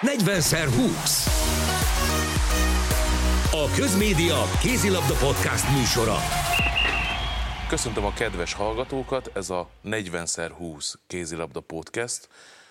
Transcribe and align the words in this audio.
40x20. 0.00 1.26
A 3.52 3.70
Közmédia 3.76 4.42
Kézilabda 4.60 5.14
Podcast 5.14 5.70
műsora. 5.76 6.16
Köszöntöm 7.68 8.04
a 8.04 8.12
kedves 8.12 8.52
hallgatókat, 8.52 9.30
ez 9.34 9.50
a 9.50 9.70
40x20 9.84 10.94
Kézilabda 11.06 11.60
Podcast. 11.60 12.28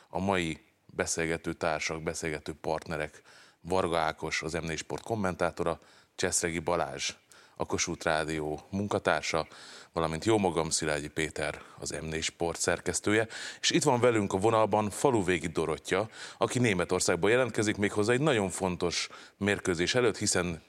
A 0.10 0.20
mai 0.20 0.60
beszélgető 0.86 1.54
társak, 1.54 2.04
beszélgető 2.04 2.54
partnerek 2.62 3.22
Varga 3.62 3.98
Ákos, 3.98 4.42
az 4.42 4.54
m 4.54 4.76
Sport 4.76 5.04
kommentátora, 5.04 5.80
Cseszregi 6.16 6.60
Balázs, 6.60 7.14
a 7.58 7.66
Kossuth 7.66 8.06
Rádió 8.06 8.60
munkatársa, 8.72 9.46
valamint 9.94 10.26
jó 10.26 10.38
magam 10.38 10.70
Szilágyi 10.70 11.10
Péter, 11.10 11.56
az 11.80 12.00
M4 12.02 12.22
Sport 12.22 12.60
szerkesztője, 12.60 13.28
és 13.62 13.70
itt 13.70 13.84
van 13.84 14.00
velünk 14.00 14.34
a 14.34 14.38
vonalban 14.38 14.90
Faluvégi 14.90 15.48
Dorottya, 15.48 16.08
aki 16.38 16.60
Németországból 16.60 17.30
jelentkezik 17.30 17.78
méghozzá 17.78 18.14
egy 18.14 18.22
nagyon 18.22 18.50
fontos 18.50 19.10
mérkőzés 19.38 19.96
előtt, 19.96 20.18
hiszen 20.18 20.62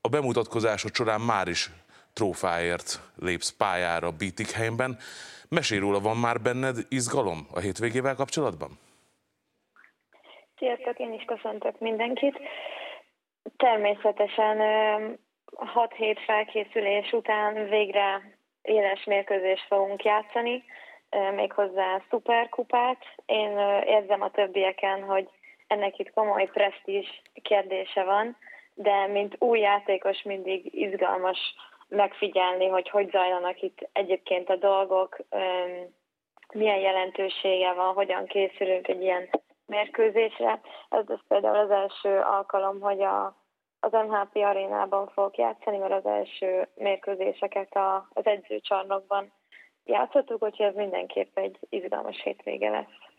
a 0.00 0.08
bemutatkozásod 0.08 0.94
során 0.94 1.20
már 1.20 1.48
is 1.48 1.70
trófáért 2.12 3.00
lépsz 3.16 3.50
pályára 3.50 4.10
Bietigheimben. 4.10 4.98
Mesélj 5.48 5.80
róla, 5.80 6.00
van 6.00 6.16
már 6.16 6.40
benned 6.40 6.76
izgalom 6.88 7.46
a 7.54 7.58
hétvégével 7.58 8.14
kapcsolatban? 8.14 8.78
Sziasztok, 10.58 10.98
én 10.98 11.12
is 11.12 11.24
köszöntök 11.24 11.80
mindenkit. 11.80 12.38
Természetesen 13.56 14.58
6 15.56 15.92
hét 15.92 16.20
felkészülés 16.20 17.12
után 17.12 17.68
végre 17.68 18.22
éles 18.62 19.04
mérkőzést 19.04 19.66
fogunk 19.66 20.04
játszani, 20.04 20.64
méghozzá 21.34 22.02
szuperkupát. 22.10 23.04
Én 23.26 23.58
érzem 23.86 24.22
a 24.22 24.30
többieken, 24.30 25.02
hogy 25.02 25.28
ennek 25.66 25.98
itt 25.98 26.12
komoly 26.12 26.50
presztízs 26.52 27.22
kérdése 27.42 28.04
van, 28.04 28.36
de 28.74 29.06
mint 29.06 29.36
új 29.38 29.60
játékos 29.60 30.22
mindig 30.22 30.74
izgalmas 30.74 31.38
megfigyelni, 31.88 32.66
hogy 32.66 32.88
hogy 32.88 33.10
zajlanak 33.10 33.62
itt 33.62 33.88
egyébként 33.92 34.50
a 34.50 34.56
dolgok, 34.56 35.16
milyen 36.52 36.78
jelentősége 36.78 37.72
van, 37.72 37.94
hogyan 37.94 38.26
készülünk 38.26 38.88
egy 38.88 39.02
ilyen 39.02 39.28
mérkőzésre. 39.66 40.60
Ez 40.88 41.04
lesz 41.06 41.24
például 41.28 41.56
az 41.56 41.70
első 41.70 42.18
alkalom, 42.18 42.80
hogy 42.80 43.02
a 43.02 43.41
az 43.84 43.92
MHP 43.92 44.36
arénában 44.36 45.08
fogok 45.08 45.36
játszani, 45.36 45.78
mert 45.78 45.92
az 45.92 46.06
első 46.06 46.68
mérkőzéseket 46.74 47.72
a, 47.72 48.08
az 48.12 48.26
edzőcsarnokban 48.26 49.32
játszottuk, 49.84 50.42
úgyhogy 50.42 50.66
ez 50.66 50.74
mindenképp 50.74 51.38
egy 51.38 51.58
izgalmas 51.68 52.22
hétvége 52.22 52.70
lesz. 52.70 53.10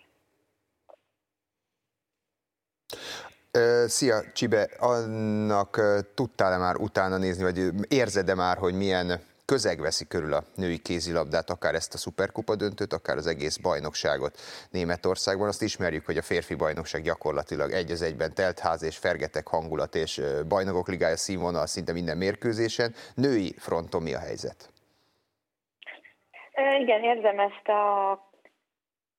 Szia, 3.89 4.31
Csibe, 4.33 4.69
annak 4.79 5.81
tudtál-e 6.15 6.57
már 6.57 6.75
utána 6.75 7.17
nézni, 7.17 7.43
vagy 7.43 7.59
érzed-e 7.87 8.35
már, 8.35 8.57
hogy 8.57 8.73
milyen 8.73 9.21
közeg 9.45 9.79
veszi 9.79 10.07
körül 10.07 10.33
a 10.33 10.43
női 10.55 10.79
kézilabdát, 10.79 11.49
akár 11.49 11.73
ezt 11.75 11.93
a 11.93 11.97
szuperkupa 11.97 12.55
döntőt, 12.55 12.93
akár 12.93 13.17
az 13.17 13.27
egész 13.27 13.57
bajnokságot 13.57 14.37
Németországban. 14.71 15.47
Azt 15.47 15.61
ismerjük, 15.61 16.05
hogy 16.05 16.17
a 16.17 16.21
férfi 16.21 16.55
bajnokság 16.55 17.01
gyakorlatilag 17.01 17.71
egy 17.71 17.91
az 17.91 18.01
egyben 18.01 18.33
telt 18.33 18.59
ház 18.59 18.83
és 18.83 18.97
fergetek 18.97 19.47
hangulat 19.47 19.95
és 19.95 20.21
bajnokok 20.47 20.87
ligája 20.87 21.17
színvonal 21.17 21.65
szinte 21.65 21.93
minden 21.93 22.17
mérkőzésen. 22.17 22.93
Női 23.15 23.55
fronton 23.57 24.01
mi 24.01 24.13
a 24.13 24.19
helyzet? 24.19 24.71
Igen, 26.79 27.03
érzem 27.03 27.39
ezt 27.39 27.67
a 27.67 27.83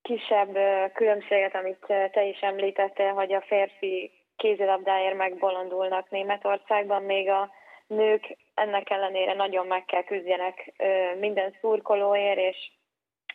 kisebb 0.01 0.57
különbséget, 0.93 1.55
amit 1.55 1.85
te 2.11 2.23
is 2.23 2.39
említettél, 2.39 3.13
hogy 3.13 3.33
a 3.33 3.41
férfi 3.47 4.11
kézilabdáért 4.35 5.17
megbolondulnak 5.17 6.09
Németországban, 6.09 7.03
még 7.03 7.29
a 7.29 7.49
nők 7.87 8.37
ennek 8.53 8.89
ellenére 8.89 9.33
nagyon 9.33 9.67
meg 9.67 9.85
kell 9.85 10.03
küzdjenek 10.03 10.73
minden 11.19 11.55
szurkolóért 11.61 12.37
és 12.37 12.71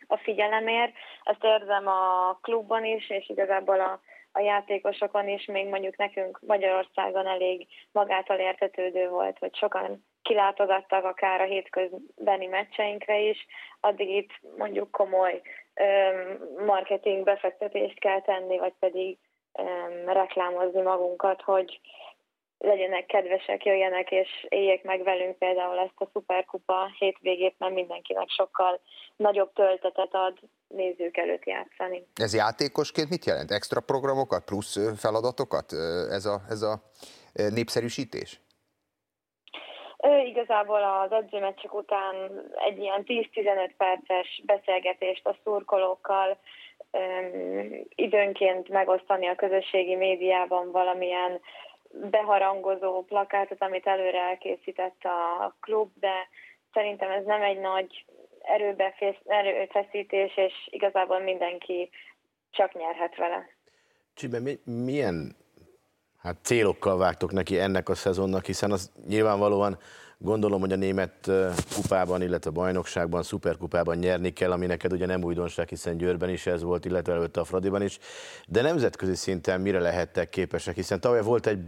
a 0.07 0.17
figyelemért. 0.17 0.93
Ezt 1.23 1.45
érzem 1.45 1.87
a 1.87 2.39
klubban 2.43 2.85
is, 2.85 3.11
és 3.11 3.29
igazából 3.29 3.81
a, 3.81 4.01
a 4.33 4.41
játékosokon 4.41 5.29
is, 5.29 5.45
még 5.45 5.69
mondjuk 5.69 5.97
nekünk 5.97 6.41
Magyarországon 6.47 7.27
elég 7.27 7.67
magától 7.93 8.37
értetődő 8.37 9.09
volt, 9.09 9.39
hogy 9.39 9.55
sokan 9.55 10.05
kilátogattak 10.23 11.05
akár 11.05 11.41
a 11.41 11.45
hétközbeni 11.45 12.47
meccseinkre 12.47 13.19
is, 13.19 13.47
addig 13.81 14.09
itt 14.09 14.31
mondjuk 14.57 14.91
komoly 14.91 15.41
marketing 16.67 17.25
befektetést 17.25 17.99
kell 17.99 18.21
tenni, 18.21 18.59
vagy 18.59 18.75
pedig 18.79 19.19
reklámozni 20.07 20.81
magunkat, 20.81 21.43
hogy 21.43 21.81
legyenek 22.61 23.07
kedvesek, 23.07 23.65
jöjjenek 23.65 24.11
és 24.11 24.47
éljék 24.49 24.83
meg 24.83 25.03
velünk 25.03 25.39
például 25.39 25.79
ezt 25.79 25.95
a 26.01 26.09
szuperkupa 26.13 26.91
hétvégét, 26.99 27.55
mert 27.59 27.75
mindenkinek 27.75 28.29
sokkal 28.29 28.81
nagyobb 29.17 29.53
töltetet 29.53 30.15
ad 30.15 30.39
nézők 30.69 31.17
előtt 31.17 31.45
játszani. 31.45 32.07
Ez 32.15 32.35
játékosként 32.35 33.11
mit 33.11 33.25
jelent? 33.25 33.51
Extra 33.51 33.81
programokat, 33.81 34.45
plusz 34.45 34.99
feladatokat 34.99 35.73
ez 36.11 36.25
a, 36.25 36.41
ez 36.49 36.63
a 36.63 36.83
népszerűsítés? 37.33 38.41
Ő 40.03 40.19
igazából 40.19 40.83
az 40.83 41.13
edzőmeccsek 41.13 41.75
után 41.75 42.15
egy 42.69 42.79
ilyen 42.79 43.03
10-15 43.07 43.71
perces 43.77 44.43
beszélgetést 44.47 45.27
a 45.27 45.37
szurkolókkal, 45.45 46.39
időnként 47.95 48.69
megosztani 48.69 49.27
a 49.27 49.35
közösségi 49.35 49.95
médiában 49.95 50.71
valamilyen 50.71 51.41
beharangozó 52.11 53.05
plakátot, 53.05 53.63
amit 53.63 53.87
előre 53.87 54.21
elkészített 54.21 55.05
a 55.05 55.57
klub, 55.61 55.91
de 55.95 56.29
szerintem 56.73 57.11
ez 57.11 57.25
nem 57.25 57.43
egy 57.43 57.59
nagy 57.59 58.05
erőfeszítés, 59.27 60.37
és 60.37 60.53
igazából 60.71 61.19
mindenki 61.19 61.91
csak 62.51 62.75
nyerhet 62.75 63.17
vele. 63.17 63.49
Csibe, 64.15 64.39
milyen 64.65 65.37
hát 66.19 66.37
célokkal 66.43 66.99
vágtok 66.99 67.33
neki 67.33 67.59
ennek 67.59 67.89
a 67.89 67.95
szezonnak, 67.95 68.45
hiszen 68.45 68.71
az 68.73 68.93
nyilvánvalóan 69.09 69.79
Gondolom, 70.23 70.61
hogy 70.61 70.73
a 70.73 70.77
német 70.77 71.31
kupában, 71.75 72.23
illetve 72.23 72.51
bajnokságban, 72.51 73.23
szuperkupában 73.23 73.97
nyerni 73.97 74.33
kell, 74.33 74.53
ami 74.53 74.67
neked 74.67 74.93
ugye 74.93 75.07
nem 75.07 75.25
újdonság, 75.25 75.69
hiszen 75.69 75.97
Győrben 75.97 76.29
is 76.29 76.47
ez 76.47 76.63
volt, 76.63 76.85
illetve 76.85 77.13
előtte 77.13 77.41
a 77.41 77.45
Fradiban 77.45 77.83
is. 77.83 77.99
De 78.47 78.63
nemzetközi 78.63 79.15
szinten 79.15 79.61
mire 79.61 79.79
lehettek 79.79 80.29
képesek? 80.29 80.75
Hiszen 80.75 81.01
tavaly 81.01 81.23
volt 81.23 81.47
egy 81.47 81.61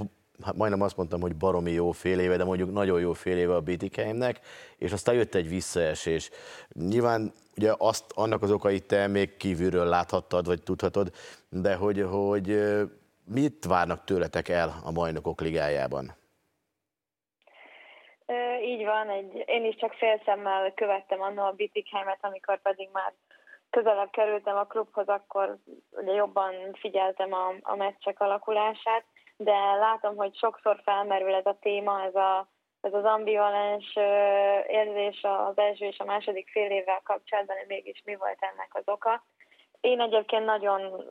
hát 0.43 0.57
majdnem 0.57 0.83
azt 0.83 0.97
mondtam, 0.97 1.21
hogy 1.21 1.37
baromi 1.37 1.71
jó 1.71 1.91
fél 1.91 2.19
éve, 2.19 2.37
de 2.37 2.45
mondjuk 2.45 2.73
nagyon 2.73 3.01
jó 3.01 3.13
fél 3.13 3.37
éve 3.37 3.55
a 3.55 3.61
BTK-nek, 3.61 4.41
és 4.79 4.93
aztán 4.93 5.15
jött 5.15 5.35
egy 5.35 5.49
visszaesés. 5.49 6.31
Nyilván 6.73 7.33
ugye 7.57 7.75
azt, 7.79 8.05
annak 8.15 8.43
az 8.43 8.51
okait 8.51 8.87
te 8.87 9.07
még 9.07 9.37
kívülről 9.37 9.87
láthattad, 9.87 10.47
vagy 10.47 10.63
tudhatod, 10.63 11.13
de 11.49 11.75
hogy, 11.75 12.07
hogy 12.11 12.63
mit 13.25 13.65
várnak 13.65 14.05
tőletek 14.05 14.49
el 14.49 14.81
a 14.85 14.93
bajnokok 14.93 15.41
ligájában? 15.41 16.21
Így 18.63 18.85
van, 18.85 19.09
egy, 19.09 19.43
én 19.47 19.65
is 19.65 19.77
csak 19.77 19.93
félszemmel 19.93 20.73
követtem 20.75 21.21
annól 21.23 21.47
a 21.47 21.53
Bittigheimet, 21.53 22.19
amikor 22.21 22.63
pedig 22.63 22.89
már 22.93 23.13
közelebb 23.71 24.11
kerültem 24.11 24.57
a 24.57 24.65
klubhoz, 24.65 25.09
akkor 25.09 25.57
ugye 25.91 26.13
jobban 26.13 26.55
figyeltem 26.73 27.33
a, 27.33 27.55
a 27.63 27.77
meccsek 27.77 28.21
alakulását, 28.21 29.05
de 29.37 29.75
látom, 29.75 30.17
hogy 30.17 30.37
sokszor 30.37 30.81
felmerül 30.85 31.35
ez 31.35 31.47
a 31.47 31.59
téma, 31.61 32.03
ez, 32.03 32.15
a, 32.15 32.49
ez 32.81 32.95
az 32.95 33.05
ambivalens 33.05 33.97
érzés 34.67 35.21
az 35.23 35.59
első 35.59 35.87
és 35.87 35.99
a 35.99 36.05
második 36.05 36.49
fél 36.51 36.71
évvel 36.71 37.01
kapcsolatban, 37.05 37.57
mégis 37.67 38.03
mi 38.05 38.17
volt 38.17 38.39
ennek 38.41 38.71
az 38.73 38.83
oka. 38.85 39.25
Én 39.81 40.01
egyébként 40.01 40.45
nagyon 40.45 41.05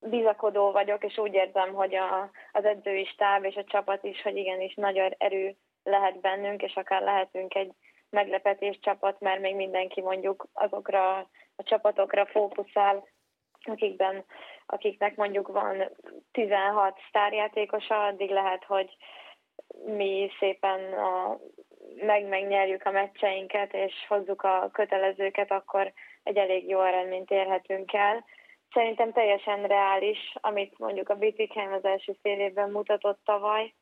bizakodó 0.00 0.70
vagyok, 0.70 1.04
és 1.04 1.18
úgy 1.18 1.34
érzem, 1.34 1.74
hogy 1.74 1.94
a, 1.94 2.30
az 2.52 2.64
edzői 2.64 3.04
stáb 3.04 3.44
és 3.44 3.54
a 3.54 3.64
csapat 3.64 4.04
is, 4.04 4.22
hogy 4.22 4.36
igenis 4.36 4.74
nagy 4.74 5.14
erő 5.18 5.56
lehet 5.86 6.20
bennünk, 6.20 6.62
és 6.62 6.74
akár 6.74 7.02
lehetünk 7.02 7.54
egy 7.54 7.72
meglepetés 8.10 8.78
csapat, 8.80 9.20
mert 9.20 9.40
még 9.40 9.54
mindenki 9.54 10.00
mondjuk 10.00 10.48
azokra 10.52 11.16
a 11.56 11.62
csapatokra 11.62 12.26
fókuszál, 12.26 13.08
akikben, 13.60 14.24
akiknek 14.66 15.16
mondjuk 15.16 15.48
van 15.48 15.90
16 16.32 16.98
sztárjátékosa, 17.08 18.04
addig 18.04 18.30
lehet, 18.30 18.64
hogy 18.64 18.96
mi 19.84 20.30
szépen 20.38 20.92
a, 20.92 21.38
meg 21.96 22.28
megnyerjük 22.28 22.84
a 22.84 22.90
meccseinket, 22.90 23.74
és 23.74 23.92
hozzuk 24.08 24.42
a 24.42 24.68
kötelezőket, 24.72 25.50
akkor 25.50 25.92
egy 26.22 26.36
elég 26.36 26.68
jó 26.68 26.82
eredményt 26.82 27.30
érhetünk 27.30 27.92
el. 27.92 28.24
Szerintem 28.72 29.12
teljesen 29.12 29.66
reális, 29.66 30.34
amit 30.40 30.78
mondjuk 30.78 31.08
a 31.08 31.14
Bittigheim 31.14 31.72
az 31.72 31.84
első 31.84 32.16
fél 32.22 32.40
évben 32.40 32.70
mutatott 32.70 33.20
tavaly, 33.24 33.74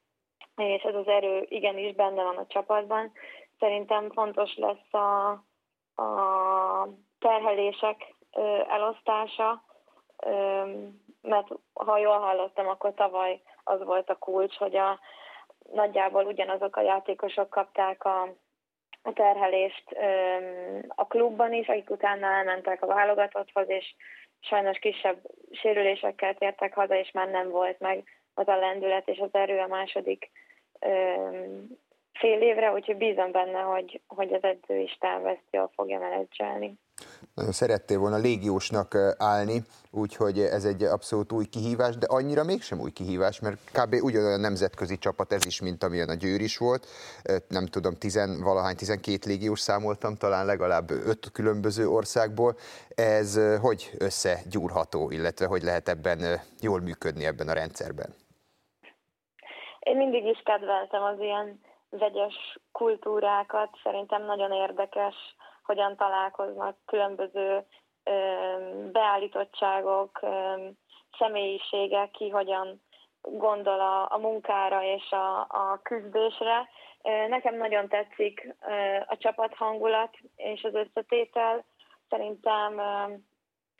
és 0.56 0.82
ez 0.82 0.94
az 0.94 1.06
erő 1.08 1.46
igenis 1.48 1.94
benne 1.94 2.22
van 2.22 2.36
a 2.36 2.46
csapatban. 2.46 3.12
Szerintem 3.58 4.10
fontos 4.10 4.56
lesz 4.56 4.92
a, 4.92 5.30
a 6.02 6.88
terhelések 7.18 8.14
elosztása, 8.68 9.62
mert 11.22 11.48
ha 11.72 11.98
jól 11.98 12.18
hallottam, 12.18 12.68
akkor 12.68 12.94
tavaly 12.94 13.40
az 13.64 13.84
volt 13.84 14.10
a 14.10 14.18
kulcs, 14.18 14.56
hogy 14.56 14.76
a, 14.76 15.00
nagyjából 15.72 16.24
ugyanazok 16.24 16.76
a 16.76 16.82
játékosok 16.82 17.50
kapták 17.50 18.04
a, 18.04 18.22
a 19.02 19.12
terhelést 19.12 19.84
a 20.88 21.06
klubban 21.06 21.52
is, 21.52 21.68
akik 21.68 21.90
utána 21.90 22.26
elmentek 22.26 22.82
a 22.82 22.86
válogatotthoz, 22.86 23.68
és 23.68 23.94
sajnos 24.40 24.78
kisebb 24.78 25.18
sérülésekkel 25.50 26.34
tértek 26.34 26.74
haza, 26.74 26.94
és 26.94 27.10
már 27.10 27.28
nem 27.28 27.50
volt 27.50 27.78
meg 27.78 28.04
az 28.34 28.48
a 28.48 28.56
lendület 28.56 29.08
és 29.08 29.18
az 29.18 29.34
erő 29.34 29.58
a 29.58 29.66
második 29.66 30.30
fél 32.12 32.40
évre, 32.40 32.72
úgyhogy 32.72 32.96
bízom 32.96 33.32
benne, 33.32 33.60
hogy, 33.60 34.00
hogy 34.06 34.32
az 34.32 34.42
edző 34.42 34.78
is 34.78 34.96
tervezt, 35.00 35.44
jól 35.50 35.70
fogja 35.74 35.98
menedzselni. 35.98 36.78
Nagyon 37.34 37.52
szerettél 37.52 37.98
volna 37.98 38.16
légiósnak 38.16 38.94
állni, 39.18 39.62
úgyhogy 39.90 40.38
ez 40.40 40.64
egy 40.64 40.82
abszolút 40.82 41.32
új 41.32 41.44
kihívás, 41.44 41.96
de 41.96 42.06
annyira 42.08 42.44
mégsem 42.44 42.80
új 42.80 42.90
kihívás, 42.90 43.40
mert 43.40 43.58
kb. 43.72 43.94
ugyanolyan 44.02 44.40
nemzetközi 44.40 44.98
csapat 44.98 45.32
ez 45.32 45.46
is, 45.46 45.60
mint 45.60 45.82
amilyen 45.82 46.08
a 46.08 46.14
Győr 46.14 46.40
is 46.40 46.58
volt. 46.58 46.86
Nem 47.48 47.66
tudom, 47.66 47.94
tizenvalahány, 47.94 48.76
tizenkét 48.76 49.24
légiós 49.24 49.60
számoltam, 49.60 50.14
talán 50.14 50.46
legalább 50.46 50.90
öt 50.90 51.30
különböző 51.32 51.88
országból. 51.88 52.56
Ez 52.88 53.40
hogy 53.60 53.90
összegyúrható, 53.98 55.10
illetve 55.10 55.46
hogy 55.46 55.62
lehet 55.62 55.88
ebben 55.88 56.40
jól 56.60 56.80
működni 56.80 57.24
ebben 57.24 57.48
a 57.48 57.52
rendszerben? 57.52 58.14
Én 59.84 59.96
mindig 59.96 60.24
is 60.24 60.42
kedveltem 60.44 61.02
az 61.02 61.20
ilyen 61.20 61.60
vegyes 61.90 62.58
kultúrákat, 62.72 63.78
szerintem 63.82 64.24
nagyon 64.24 64.52
érdekes, 64.52 65.14
hogyan 65.62 65.96
találkoznak 65.96 66.76
különböző 66.86 67.66
beállítottságok, 68.92 70.20
személyiségek, 71.18 72.10
ki 72.10 72.28
hogyan 72.28 72.82
gondol 73.22 73.80
a, 73.80 74.12
a 74.12 74.18
munkára 74.18 74.82
és 74.82 75.10
a, 75.10 75.40
a 75.40 75.80
küzdésre. 75.82 76.68
Nekem 77.28 77.56
nagyon 77.56 77.88
tetszik 77.88 78.54
a 79.06 79.16
csapat 79.16 79.54
hangulat 79.54 80.16
és 80.36 80.62
az 80.62 80.74
összetétel. 80.74 81.64
Szerintem 82.08 82.80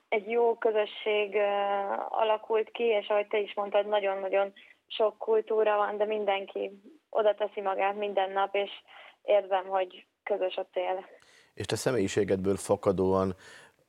egy 0.09 0.31
jó 0.31 0.55
közösség 0.55 1.37
alakult 2.09 2.71
ki, 2.71 2.85
és 2.85 3.09
ahogy 3.09 3.27
te 3.27 3.39
is 3.39 3.55
mondtad, 3.55 3.87
nagyon-nagyon 3.87 4.53
sok 4.87 5.19
kultúra 5.19 5.77
van, 5.77 5.97
de 5.97 6.05
mindenki 6.05 6.71
oda 7.11 7.35
teszi 7.35 7.61
magát 7.61 7.97
minden 7.97 8.31
nap, 8.31 8.55
és 8.55 8.71
érzem, 9.23 9.67
hogy 9.67 10.07
közös 10.23 10.57
a 10.57 10.67
cél. 10.73 11.07
És 11.55 11.67
te 11.67 11.77
személyiségedből 11.77 12.57
fakadóan, 12.57 13.35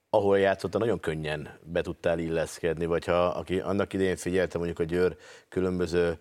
ahol 0.10 0.40
játszottál, 0.40 0.80
nagyon 0.80 1.00
könnyen 1.00 1.60
be 1.64 1.82
tudtál 1.82 2.20
illeszkedni, 2.20 2.86
vagy 2.86 3.06
ha 3.06 3.26
aki 3.26 3.60
annak 3.60 3.94
idején 3.94 4.16
figyelte 4.16 4.58
mondjuk 4.58 4.80
a 4.80 4.84
Győr 4.84 5.16
különböző 5.50 6.20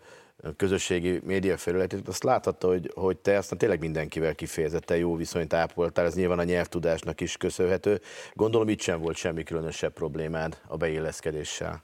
közösségi 0.56 1.20
média 1.24 1.56
felületét, 1.56 2.08
azt 2.08 2.22
láthatta, 2.22 2.68
hogy, 2.68 2.90
hogy 2.94 3.18
te 3.18 3.36
aztán 3.36 3.58
tényleg 3.58 3.80
mindenkivel 3.80 4.34
kifejezetten 4.34 4.96
jó 4.96 5.16
viszonyt 5.16 5.52
ápoltál, 5.52 6.04
ez 6.04 6.14
nyilván 6.14 6.38
a 6.38 6.44
nyelvtudásnak 6.44 7.20
is 7.20 7.36
köszönhető. 7.36 8.00
Gondolom 8.32 8.68
itt 8.68 8.80
sem 8.80 9.00
volt 9.00 9.16
semmi 9.16 9.42
különösebb 9.42 9.92
problémád 9.92 10.60
a 10.68 10.76
beilleszkedéssel. 10.76 11.82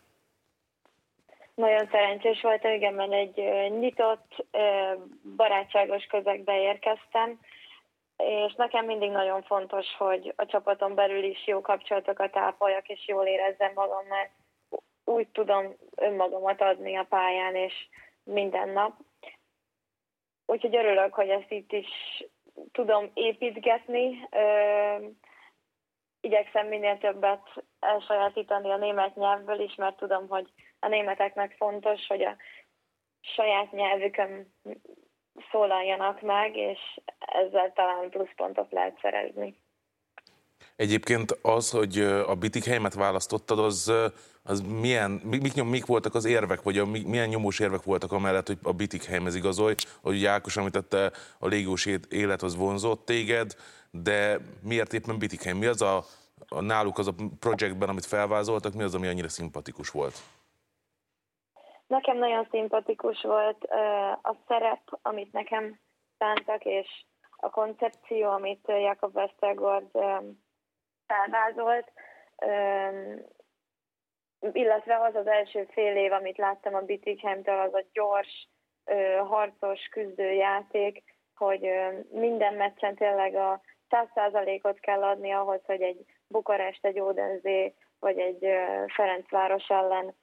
Nagyon 1.55 1.89
szerencsés 1.91 2.41
voltam, 2.41 2.73
igen, 2.73 2.95
mert 2.95 3.13
egy 3.13 3.37
nyitott, 3.71 4.47
barátságos 5.37 6.05
közegbe 6.05 6.61
érkeztem, 6.61 7.41
és 8.17 8.55
nekem 8.55 8.85
mindig 8.85 9.11
nagyon 9.11 9.43
fontos, 9.43 9.87
hogy 9.99 10.33
a 10.37 10.47
csapaton 10.47 10.95
belül 10.95 11.23
is 11.23 11.47
jó 11.47 11.61
kapcsolatokat 11.61 12.37
ápoljak, 12.37 12.89
és 12.89 13.07
jól 13.07 13.27
érezzem 13.27 13.73
magam, 13.75 14.07
mert 14.07 14.31
úgy 15.05 15.29
tudom 15.29 15.77
önmagamat 15.97 16.61
adni 16.61 16.97
a 16.97 17.07
pályán, 17.09 17.55
és 17.55 17.75
minden 18.25 18.69
nap. 18.69 18.93
Úgyhogy 20.47 20.77
örülök, 20.77 21.15
hogy 21.15 21.29
ezt 21.29 21.51
itt 21.51 21.73
is 21.73 21.89
tudom 22.73 23.11
építgetni. 23.15 24.29
Igyekszem 26.21 26.67
minél 26.67 26.99
többet 26.99 27.65
elsajátítani 27.81 28.71
a 28.71 28.77
német 28.77 29.15
nyelvből 29.15 29.61
is, 29.61 29.75
mert 29.75 29.97
tudom, 29.97 30.29
hogy 30.29 30.49
a 30.81 30.89
németeknek 30.89 31.55
fontos, 31.57 32.07
hogy 32.07 32.23
a 32.23 32.37
saját 33.21 33.73
nyelvükön 33.73 34.55
szólaljanak 35.51 36.21
meg, 36.21 36.57
és 36.57 36.79
ezzel 37.19 37.73
talán 37.73 38.11
pluszpontot 38.11 38.73
lehet 38.73 38.99
szerezni. 39.03 39.57
Egyébként 40.77 41.39
az, 41.43 41.71
hogy 41.71 41.99
a 42.27 42.35
Bitikheimet 42.35 42.95
választottad, 42.95 43.59
az, 43.59 43.93
az 44.43 44.61
milyen, 44.61 45.11
mik, 45.11 45.63
mik 45.63 45.87
voltak 45.87 46.15
az 46.15 46.25
érvek, 46.25 46.63
vagy 46.63 46.79
a, 46.79 46.87
milyen 46.87 47.29
nyomós 47.29 47.59
érvek 47.59 47.83
voltak 47.83 48.13
amellett, 48.13 48.47
hogy 48.47 48.59
a 48.63 48.73
Bitikheimhez 48.73 49.35
igazolj, 49.35 49.75
hogy 50.03 50.17
ugye 50.17 50.29
Ákos 50.29 50.57
említette, 50.57 51.13
a 51.39 51.47
légiós 51.47 51.87
élet 52.09 52.43
az 52.43 52.57
vonzott 52.57 53.05
téged, 53.05 53.55
de 53.91 54.39
miért 54.63 54.93
éppen 54.93 55.19
Bitikheim? 55.19 55.57
Mi 55.57 55.67
az 55.67 55.83
a, 55.83 56.05
a 56.49 56.61
náluk 56.61 56.99
az 56.99 57.07
a 57.07 57.15
projektben, 57.39 57.89
amit 57.89 58.07
felvázoltak, 58.07 58.75
mi 58.75 58.83
az, 58.83 58.95
ami 58.95 59.07
annyira 59.07 59.29
szimpatikus 59.29 59.91
volt? 59.91 60.23
Nekem 61.91 62.17
nagyon 62.17 62.47
szimpatikus 62.51 63.23
volt 63.23 63.65
a 64.23 64.37
szerep, 64.47 64.81
amit 65.03 65.33
nekem 65.33 65.81
szántak, 66.19 66.65
és 66.65 67.05
a 67.37 67.51
koncepció, 67.51 68.31
amit 68.31 68.65
Jakob 68.67 69.17
Westergaard 69.17 69.91
felvázolt, 71.07 71.93
illetve 74.53 75.01
az 75.01 75.15
az 75.15 75.27
első 75.27 75.69
fél 75.73 75.97
év, 75.97 76.13
amit 76.13 76.39
láttam 76.39 76.75
a 76.75 76.81
Bittigheimtől, 76.81 77.59
az 77.59 77.75
a 77.75 77.85
gyors, 77.93 78.49
harcos 79.29 79.89
küzdőjáték, 79.89 81.03
hogy 81.35 81.71
minden 82.11 82.55
meccsen 82.55 82.95
tényleg 82.95 83.35
a 83.35 83.61
100%-ot 83.91 84.81
kell 84.81 85.03
adni 85.03 85.31
ahhoz, 85.31 85.61
hogy 85.65 85.83
egy 85.83 86.05
Bukarest, 86.27 86.85
egy 86.85 87.01
Ódenzé 87.01 87.75
vagy 87.99 88.19
egy 88.19 88.47
Ferencváros 88.87 89.69
ellen 89.69 90.15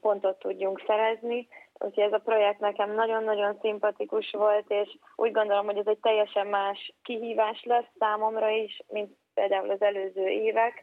pontot 0.00 0.38
tudjunk 0.38 0.82
szerezni. 0.86 1.48
Úgyhogy 1.78 2.04
ez 2.04 2.12
a 2.12 2.18
projekt 2.18 2.60
nekem 2.60 2.94
nagyon-nagyon 2.94 3.58
szimpatikus 3.60 4.30
volt, 4.30 4.64
és 4.68 4.98
úgy 5.16 5.32
gondolom, 5.32 5.64
hogy 5.64 5.76
ez 5.76 5.86
egy 5.86 5.98
teljesen 5.98 6.46
más 6.46 6.94
kihívás 7.02 7.62
lesz 7.64 7.90
számomra 7.98 8.48
is, 8.48 8.82
mint 8.88 9.16
például 9.34 9.70
az 9.70 9.82
előző 9.82 10.26
évek. 10.26 10.82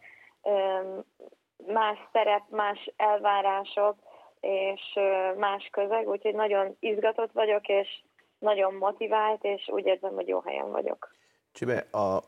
Más 1.67 1.97
szerep, 2.11 2.43
más 2.49 2.91
elvárások, 2.97 3.95
és 4.39 4.99
más 5.37 5.69
közeg, 5.71 6.07
úgyhogy 6.07 6.35
nagyon 6.35 6.75
izgatott 6.79 7.31
vagyok, 7.31 7.67
és 7.67 8.01
nagyon 8.39 8.73
motivált, 8.73 9.43
és 9.43 9.69
úgy 9.71 9.85
érzem, 9.85 10.13
hogy 10.13 10.27
jó 10.27 10.39
helyen 10.39 10.71
vagyok. 10.71 11.15
Csibe, 11.51 11.77
a 11.91 12.19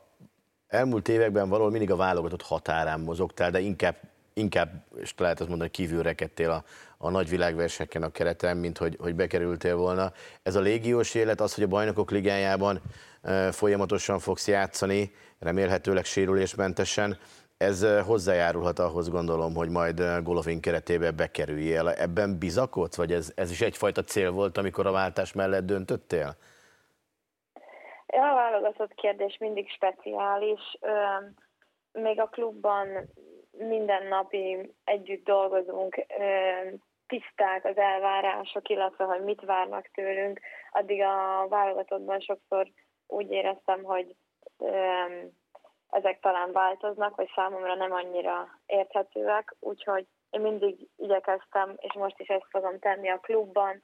elmúlt 0.68 1.08
években 1.08 1.48
valahol 1.48 1.70
mindig 1.70 1.90
a 1.90 1.96
válogatott 1.96 2.42
határán 2.42 3.00
mozogtál, 3.00 3.50
de 3.50 3.58
inkább 3.58 3.94
inkább, 4.34 4.84
és 4.96 5.14
lehet 5.16 5.40
azt 5.40 5.48
mondani, 5.48 5.70
kívül 5.70 6.02
rekedtél 6.02 6.50
a, 6.50 6.64
a 6.98 7.10
nagy 7.10 7.28
világversenyeken 7.28 8.02
a 8.02 8.10
kereten, 8.10 8.56
mint 8.56 8.78
hogy, 8.78 8.96
hogy 9.00 9.14
bekerültél 9.14 9.76
volna. 9.76 10.12
Ez 10.42 10.54
a 10.54 10.60
légiós 10.60 11.14
élet, 11.14 11.40
az, 11.40 11.54
hogy 11.54 11.64
a 11.64 11.68
bajnokok 11.68 12.10
ligájában 12.10 12.80
folyamatosan 13.50 14.18
fogsz 14.18 14.48
játszani, 14.48 15.12
remélhetőleg 15.38 16.04
sérülésmentesen, 16.04 17.18
ez 17.56 17.86
hozzájárulhat 18.06 18.78
ahhoz 18.78 19.10
gondolom, 19.10 19.54
hogy 19.54 19.68
majd 19.68 20.22
Golovin 20.22 20.60
keretébe 20.60 21.10
bekerüljél. 21.10 21.88
Ebben 21.88 22.38
bizakodsz, 22.38 22.96
vagy 22.96 23.12
ez, 23.12 23.32
ez 23.36 23.50
is 23.50 23.60
egyfajta 23.60 24.02
cél 24.02 24.30
volt, 24.30 24.58
amikor 24.58 24.86
a 24.86 24.92
váltás 24.92 25.32
mellett 25.32 25.64
döntöttél? 25.64 26.36
A 28.06 28.34
válogatott 28.34 28.94
kérdés 28.94 29.36
mindig 29.40 29.70
speciális. 29.70 30.60
Még 31.92 32.20
a 32.20 32.26
klubban 32.26 32.86
mindennapi 33.58 34.72
együtt 34.84 35.24
dolgozunk, 35.24 36.06
tiszták 37.06 37.64
az 37.64 37.76
elvárások, 37.76 38.68
illetve 38.68 39.04
hogy 39.04 39.22
mit 39.24 39.40
várnak 39.40 39.88
tőlünk. 39.94 40.40
Addig 40.70 41.02
a 41.02 41.46
válogatottban 41.48 42.20
sokszor 42.20 42.66
úgy 43.06 43.30
éreztem, 43.30 43.82
hogy 43.82 44.14
ezek 45.90 46.20
talán 46.20 46.52
változnak, 46.52 47.16
vagy 47.16 47.30
számomra 47.34 47.74
nem 47.74 47.92
annyira 47.92 48.48
érthetőek, 48.66 49.54
úgyhogy 49.60 50.06
én 50.30 50.40
mindig 50.40 50.88
igyekeztem, 50.96 51.74
és 51.76 51.92
most 51.92 52.20
is 52.20 52.28
ezt 52.28 52.46
fogom 52.50 52.78
tenni 52.78 53.08
a 53.08 53.18
klubban, 53.18 53.82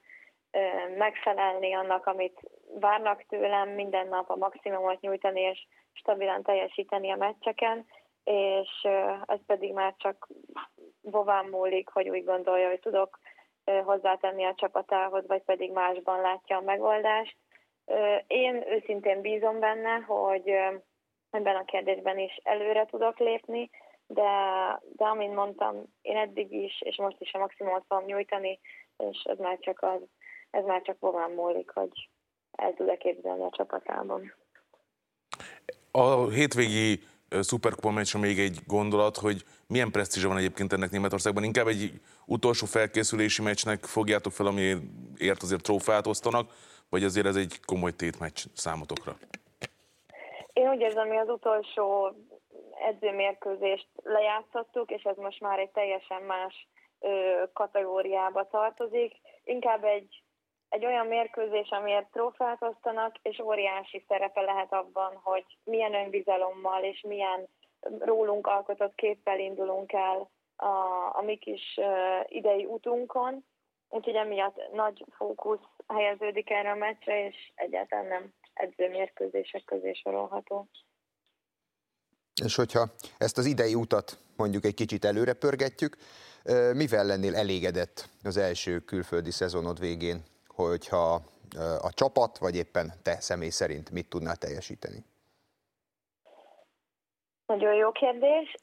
megfelelni 0.97 1.73
annak, 1.73 2.05
amit 2.05 2.39
várnak 2.79 3.25
tőlem, 3.27 3.69
minden 3.69 4.07
nap 4.07 4.29
a 4.29 4.35
maximumot 4.35 4.99
nyújtani, 4.99 5.41
és 5.41 5.67
stabilan 5.93 6.43
teljesíteni 6.43 7.11
a 7.11 7.15
meccseken, 7.15 7.85
és 8.31 8.87
ez 9.25 9.39
pedig 9.45 9.73
már 9.73 9.95
csak 9.97 10.27
bován 11.01 11.45
múlik, 11.45 11.89
hogy 11.89 12.09
úgy 12.09 12.23
gondolja, 12.23 12.67
hogy 12.67 12.79
tudok 12.79 13.19
hozzátenni 13.83 14.43
a 14.43 14.55
csapatához, 14.55 15.27
vagy 15.27 15.41
pedig 15.41 15.71
másban 15.71 16.21
látja 16.21 16.57
a 16.57 16.61
megoldást. 16.61 17.37
Én 18.27 18.63
őszintén 18.67 19.21
bízom 19.21 19.59
benne, 19.59 19.95
hogy 19.95 20.49
ebben 21.29 21.55
a 21.55 21.65
kérdésben 21.65 22.19
is 22.19 22.39
előre 22.43 22.85
tudok 22.85 23.19
lépni, 23.19 23.69
de, 24.07 24.31
de 24.95 25.05
amint 25.05 25.35
mondtam, 25.35 25.83
én 26.01 26.17
eddig 26.17 26.51
is, 26.51 26.81
és 26.81 26.95
most 26.97 27.19
is 27.19 27.33
a 27.33 27.39
maximumot 27.39 27.83
fogom 27.87 28.05
nyújtani, 28.05 28.59
és 28.97 29.21
ez 29.23 29.37
már 29.37 29.57
csak 29.59 29.81
az, 29.81 30.01
ez 30.49 30.65
már 30.65 30.81
csak 30.81 30.97
hován 30.99 31.31
múlik, 31.31 31.69
hogy 31.69 32.09
el 32.51 32.73
tud-e 32.73 32.97
képzelni 32.97 33.43
a 33.43 33.55
csapatában. 33.55 34.33
A 35.91 36.29
hétvégi 36.29 36.99
szuperkupa 37.29 37.91
meccsre 37.91 38.19
még 38.19 38.39
egy 38.39 38.59
gondolat, 38.67 39.17
hogy 39.17 39.43
milyen 39.67 39.91
presztízse 39.91 40.27
van 40.27 40.37
egyébként 40.37 40.73
ennek 40.73 40.91
Németországban. 40.91 41.43
Inkább 41.43 41.67
egy 41.67 41.91
utolsó 42.25 42.65
felkészülési 42.65 43.41
meccsnek 43.41 43.83
fogjátok 43.83 44.31
fel, 44.31 44.45
amiért 44.45 45.41
azért 45.41 45.61
trófát 45.61 46.07
osztanak, 46.07 46.51
vagy 46.89 47.03
azért 47.03 47.25
ez 47.25 47.35
egy 47.35 47.59
komoly 47.65 47.91
tétmeccs 47.91 48.45
számotokra? 48.53 49.17
Én 50.53 50.69
úgy 50.69 50.79
érzem, 50.79 51.07
hogy 51.07 51.17
az 51.17 51.29
utolsó 51.29 52.15
edzőmérkőzést 52.87 53.87
lejátszottuk, 54.03 54.91
és 54.91 55.03
ez 55.03 55.17
most 55.17 55.39
már 55.39 55.59
egy 55.59 55.69
teljesen 55.69 56.21
más 56.21 56.67
ö, 56.99 57.43
kategóriába 57.53 58.47
tartozik. 58.47 59.13
Inkább 59.43 59.83
egy, 59.83 60.23
egy 60.69 60.85
olyan 60.85 61.07
mérkőzés, 61.07 61.69
amiért 61.69 62.11
trófát 62.11 62.61
osztanak, 62.61 63.15
és 63.21 63.39
óriási 63.39 64.05
szerepe 64.07 64.41
lehet 64.41 64.73
abban, 64.73 65.19
hogy 65.23 65.45
milyen 65.63 65.93
önbizalommal 65.93 66.83
és 66.83 67.01
milyen 67.07 67.47
rólunk 67.99 68.47
alkotott 68.47 68.95
képpel 68.95 69.39
indulunk 69.39 69.93
el 69.93 70.29
a, 70.55 70.67
a 71.17 71.21
mi 71.21 71.37
kis 71.37 71.77
uh, 71.77 71.85
idei 72.27 72.65
utunkon. 72.65 73.45
Úgyhogy 73.89 74.15
emiatt 74.15 74.71
nagy 74.73 75.05
fókusz 75.17 75.65
helyeződik 75.87 76.49
erre 76.49 76.71
a 76.71 76.75
meccsre, 76.75 77.27
és 77.27 77.51
egyáltalán 77.55 78.05
nem 78.05 78.33
edzőmérkőzések 78.53 79.63
közé 79.63 79.93
sorolható. 79.93 80.67
És 82.43 82.55
hogyha 82.55 82.85
ezt 83.17 83.37
az 83.37 83.45
idei 83.45 83.75
utat 83.75 84.17
mondjuk 84.37 84.65
egy 84.65 84.73
kicsit 84.73 85.05
előre 85.05 85.33
pörgetjük, 85.33 85.97
mivel 86.73 87.05
lennél 87.05 87.35
elégedett 87.35 88.09
az 88.23 88.37
első 88.37 88.79
külföldi 88.79 89.31
szezonod 89.31 89.79
végén, 89.79 90.23
hogyha 90.67 91.21
a 91.81 91.93
csapat, 91.93 92.37
vagy 92.37 92.55
éppen 92.55 92.91
te 93.03 93.19
személy 93.19 93.49
szerint 93.49 93.91
mit 93.91 94.09
tudnál 94.09 94.35
teljesíteni? 94.35 95.05
Nagyon 97.45 97.73
jó 97.73 97.91
kérdés. 97.91 98.55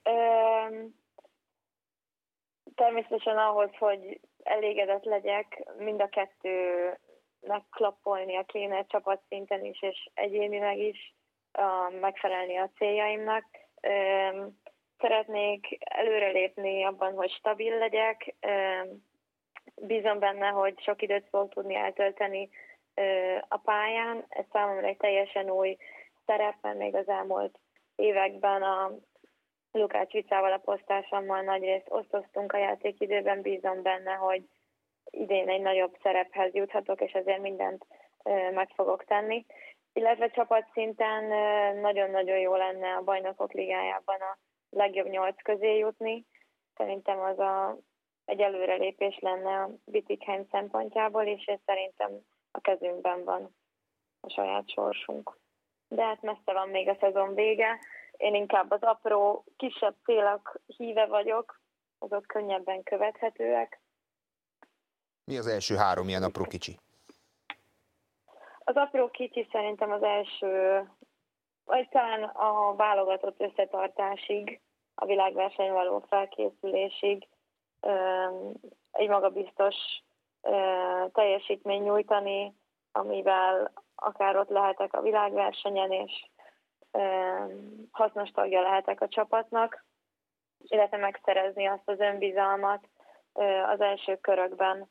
Természetesen 2.74 3.38
ahhoz, 3.38 3.70
hogy 3.78 4.20
elégedett 4.42 5.04
legyek, 5.04 5.64
mind 5.78 6.00
a 6.00 6.08
kettőnek 6.08 7.64
klappolnia 7.70 8.42
kéne 8.42 8.86
csapatszinten 8.86 9.64
is, 9.64 9.82
és 9.82 10.10
egyénileg 10.14 10.78
is 10.78 11.14
megfelelni 12.00 12.56
a 12.56 12.70
céljaimnak. 12.76 13.44
Szeretnék 14.98 15.78
előrelépni 15.80 16.84
abban, 16.84 17.14
hogy 17.14 17.30
stabil 17.30 17.78
legyek. 17.78 18.34
Bízom 19.74 20.18
benne, 20.18 20.48
hogy 20.48 20.80
sok 20.80 21.02
időt 21.02 21.28
fogok 21.30 21.52
tudni 21.52 21.74
eltölteni 21.74 22.48
a 23.48 23.56
pályán. 23.56 24.24
Ez 24.28 24.44
számomra 24.52 24.86
egy 24.86 24.96
teljesen 24.96 25.50
új 25.50 25.76
szerep, 26.26 26.54
mert 26.60 26.78
még 26.78 26.94
az 26.94 27.08
elmúlt 27.08 27.58
években 27.96 28.62
a 28.62 28.90
Lukács 29.72 30.12
Vicával 30.12 30.52
a 30.52 30.58
posztársammal 30.58 31.42
nagyrészt 31.42 31.86
osztoztunk 31.88 32.52
a 32.52 32.58
játékidőben, 32.58 33.42
bízom 33.42 33.82
benne, 33.82 34.12
hogy 34.12 34.42
idén 35.10 35.48
egy 35.48 35.60
nagyobb 35.60 35.96
szerephez 36.02 36.54
juthatok, 36.54 37.00
és 37.00 37.12
ezért 37.12 37.40
mindent 37.40 37.86
meg 38.52 38.68
fogok 38.74 39.04
tenni. 39.04 39.46
Illetve 39.92 40.28
csapatszinten 40.28 41.24
nagyon-nagyon 41.80 42.38
jó 42.38 42.54
lenne 42.54 42.94
a 42.94 43.02
bajnokok 43.02 43.52
ligájában 43.52 44.20
a 44.20 44.38
legjobb 44.70 45.08
nyolc 45.08 45.42
közé 45.42 45.76
jutni. 45.78 46.24
Szerintem 46.76 47.20
az 47.20 47.38
a, 47.38 47.76
egy 48.26 48.40
előrelépés 48.40 49.18
lenne 49.18 49.62
a 49.62 49.70
Bittigheim 49.84 50.46
szempontjából, 50.50 51.22
és 51.22 51.44
ez 51.44 51.58
szerintem 51.66 52.10
a 52.50 52.60
kezünkben 52.60 53.24
van 53.24 53.54
a 54.20 54.30
saját 54.30 54.70
sorsunk 54.70 55.36
de 55.88 56.04
hát 56.04 56.22
messze 56.22 56.52
van 56.52 56.68
még 56.68 56.88
a 56.88 56.96
szezon 57.00 57.34
vége. 57.34 57.78
Én 58.16 58.34
inkább 58.34 58.70
az 58.70 58.82
apró, 58.82 59.44
kisebb 59.56 59.94
célok 60.04 60.60
híve 60.66 61.06
vagyok, 61.06 61.60
azok 61.98 62.26
könnyebben 62.26 62.82
követhetőek. 62.82 63.80
Mi 65.24 65.38
az 65.38 65.46
első 65.46 65.76
három 65.76 66.08
ilyen 66.08 66.22
apró 66.22 66.44
kicsi? 66.44 66.78
Az 68.58 68.76
apró 68.76 69.10
kicsi 69.10 69.48
szerintem 69.52 69.90
az 69.90 70.02
első, 70.02 70.82
vagy 71.64 71.88
talán 71.88 72.22
a 72.22 72.74
válogatott 72.74 73.40
összetartásig, 73.40 74.60
a 74.94 75.06
világverseny 75.06 75.70
való 75.70 76.04
felkészülésig 76.08 77.28
egy 78.90 79.08
magabiztos 79.08 79.74
teljesítmény 81.12 81.82
nyújtani, 81.82 82.54
amivel 82.92 83.72
akár 83.94 84.36
ott 84.36 84.48
lehetek 84.48 84.94
a 84.94 85.02
világversenyen, 85.02 85.90
és 85.90 86.26
hasznos 87.90 88.30
tagja 88.30 88.60
lehetek 88.60 89.00
a 89.00 89.08
csapatnak, 89.08 89.84
illetve 90.58 90.96
megszerezni 90.96 91.66
azt 91.66 91.88
az 91.88 91.98
önbizalmat 91.98 92.88
az 93.72 93.80
első 93.80 94.16
körökben, 94.16 94.88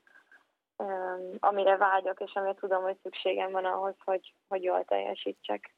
amire 1.39 1.77
vágyok, 1.77 2.19
és 2.19 2.31
amire 2.33 2.53
tudom, 2.53 2.83
hogy 2.83 2.97
szükségem 3.01 3.51
van 3.51 3.65
ahhoz, 3.65 3.95
hogy, 4.03 4.33
hogy 4.47 4.63
jól 4.63 4.83
teljesítsek. 4.85 5.75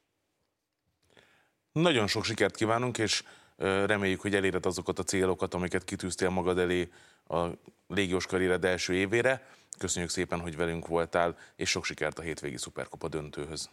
Nagyon 1.72 2.06
sok 2.06 2.24
sikert 2.24 2.56
kívánunk, 2.56 2.98
és 2.98 3.22
reméljük, 3.58 4.20
hogy 4.20 4.34
eléred 4.34 4.66
azokat 4.66 4.98
a 4.98 5.02
célokat, 5.02 5.54
amiket 5.54 5.84
kitűztél 5.84 6.30
magad 6.30 6.58
elé 6.58 6.88
a 7.28 7.46
légiós 7.88 8.26
karriered 8.26 8.64
első 8.64 8.94
évére. 8.94 9.46
Köszönjük 9.78 10.10
szépen, 10.10 10.40
hogy 10.40 10.56
velünk 10.56 10.86
voltál, 10.86 11.36
és 11.56 11.70
sok 11.70 11.84
sikert 11.84 12.18
a 12.18 12.22
hétvégi 12.22 12.56
Szuperkupa 12.56 13.08
döntőhöz. 13.08 13.70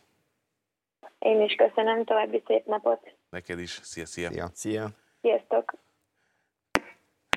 Én 1.20 1.42
is 1.42 1.56
köszönöm, 1.56 2.06
további 2.06 2.44
szép 2.48 2.66
napot. 2.66 3.16
Neked 3.30 3.60
is. 3.60 3.80
Szia, 3.84 4.06
szia. 4.06 4.30
Szia. 4.30 4.50
szia. 4.54 4.90
Sziasztok. 5.22 5.74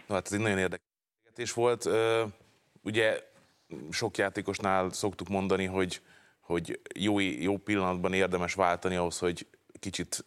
Na 0.06 0.14
hát 0.14 0.26
ez 0.26 0.32
egy 0.32 0.40
nagyon 0.40 0.58
érdekes 0.58 1.52
volt. 1.54 1.88
Ugye 2.82 3.20
sok 3.90 4.16
játékosnál 4.16 4.90
szoktuk 4.90 5.28
mondani, 5.28 5.64
hogy, 5.64 6.00
hogy 6.40 6.80
jó, 6.94 7.18
jó 7.18 7.56
pillanatban 7.56 8.12
érdemes 8.12 8.54
váltani 8.54 8.96
ahhoz, 8.96 9.18
hogy 9.18 9.46
kicsit 9.80 10.24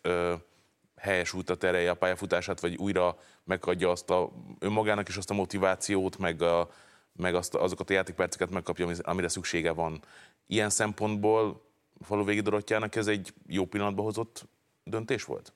helyes 1.02 1.34
útra 1.34 1.56
terelje 1.56 1.90
a 1.90 1.96
pályafutását, 1.96 2.60
vagy 2.60 2.76
újra 2.76 3.18
megadja 3.44 3.92
azt 3.92 4.10
a, 4.10 4.32
önmagának 4.60 5.08
is 5.08 5.18
azt 5.18 5.30
a 5.30 5.34
motivációt, 5.34 6.18
meg, 6.18 6.42
a, 6.42 6.70
meg 7.12 7.36
azt, 7.36 7.56
azokat 7.56 7.90
a 7.90 7.94
játékperceket 7.94 8.50
megkapja, 8.50 8.88
amire 9.02 9.28
szüksége 9.28 9.72
van. 9.72 10.04
Ilyen 10.48 10.70
szempontból 10.70 11.62
Faluvégi 12.02 12.42
Dorottyának 12.42 12.96
ez 12.96 13.08
egy 13.08 13.34
jó 13.48 13.66
pillanatban 13.66 14.06
hozott 14.06 14.46
döntés 14.84 15.24
volt? 15.24 15.54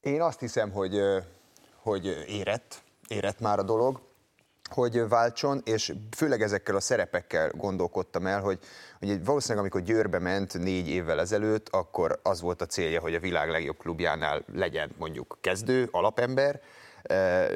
Én 0.00 0.22
azt 0.22 0.40
hiszem, 0.40 0.70
hogy, 0.70 1.00
hogy 1.76 2.06
érett, 2.28 2.82
érett 3.08 3.40
már 3.40 3.58
a 3.58 3.62
dolog 3.62 4.00
hogy 4.70 5.08
váltson, 5.08 5.60
és 5.64 5.92
főleg 6.16 6.42
ezekkel 6.42 6.76
a 6.76 6.80
szerepekkel 6.80 7.50
gondolkodtam 7.54 8.26
el, 8.26 8.40
hogy, 8.40 8.58
hogy 8.98 9.24
valószínűleg 9.24 9.62
amikor 9.62 9.82
Győrbe 9.82 10.18
ment 10.18 10.58
négy 10.58 10.88
évvel 10.88 11.20
ezelőtt, 11.20 11.68
akkor 11.68 12.20
az 12.22 12.40
volt 12.40 12.62
a 12.62 12.66
célja, 12.66 13.00
hogy 13.00 13.14
a 13.14 13.20
világ 13.20 13.50
legjobb 13.50 13.76
klubjánál 13.76 14.44
legyen 14.52 14.90
mondjuk 14.98 15.38
kezdő, 15.40 15.88
alapember, 15.90 16.60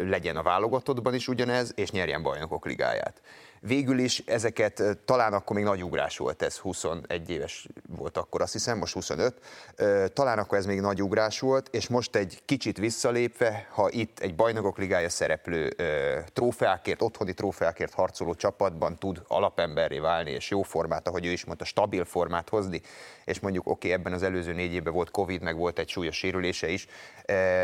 legyen 0.04 0.37
a 0.37 0.42
válogatottban 0.42 1.14
is 1.14 1.28
ugyanez, 1.28 1.73
és 1.75 1.90
nyerjen 1.90 2.23
bajnokok 2.23 2.66
ligáját. 2.66 3.21
Végül 3.64 3.99
is 3.99 4.19
ezeket 4.26 4.83
talán 5.04 5.33
akkor 5.33 5.57
még 5.57 5.64
nagy 5.64 5.85
ugrás 5.85 6.16
volt 6.16 6.42
ez, 6.42 6.57
21 6.57 7.31
éves 7.31 7.69
volt 7.97 8.16
akkor 8.16 8.42
azt 8.42 8.52
hiszem, 8.52 8.78
most 8.78 8.92
25, 8.92 9.35
talán 10.12 10.38
akkor 10.38 10.59
ez 10.59 10.66
még 10.66 10.81
nagy 10.81 11.02
ugrás 11.02 11.40
volt, 11.40 11.69
és 11.71 11.88
most 11.88 12.16
egy 12.16 12.42
kicsit 12.45 12.78
visszalépve, 12.78 13.69
ha 13.71 13.90
itt 13.90 14.19
egy 14.19 14.35
bajnokok 14.35 14.78
ligája 14.78 15.09
szereplő 15.09 15.69
trófeákért, 16.33 17.02
otthoni 17.02 17.35
trófeákért 17.35 17.95
harcoló 17.95 18.35
csapatban 18.35 18.99
tud 18.99 19.23
alapemberré 19.26 19.99
válni, 19.99 20.31
és 20.31 20.50
jó 20.50 20.62
formát, 20.62 21.09
ahogy 21.09 21.26
ő 21.26 21.31
is 21.31 21.45
mondta, 21.45 21.64
stabil 21.64 22.04
formát 22.04 22.49
hozni, 22.49 22.81
és 23.25 23.40
mondjuk 23.40 23.66
oké, 23.66 23.88
okay, 23.88 24.00
ebben 24.00 24.12
az 24.12 24.23
előző 24.23 24.52
négy 24.52 24.73
évben 24.73 24.92
volt 24.92 25.11
Covid, 25.11 25.42
meg 25.42 25.57
volt 25.57 25.78
egy 25.78 25.88
súlyos 25.88 26.16
sérülése 26.16 26.69
is, 26.69 26.87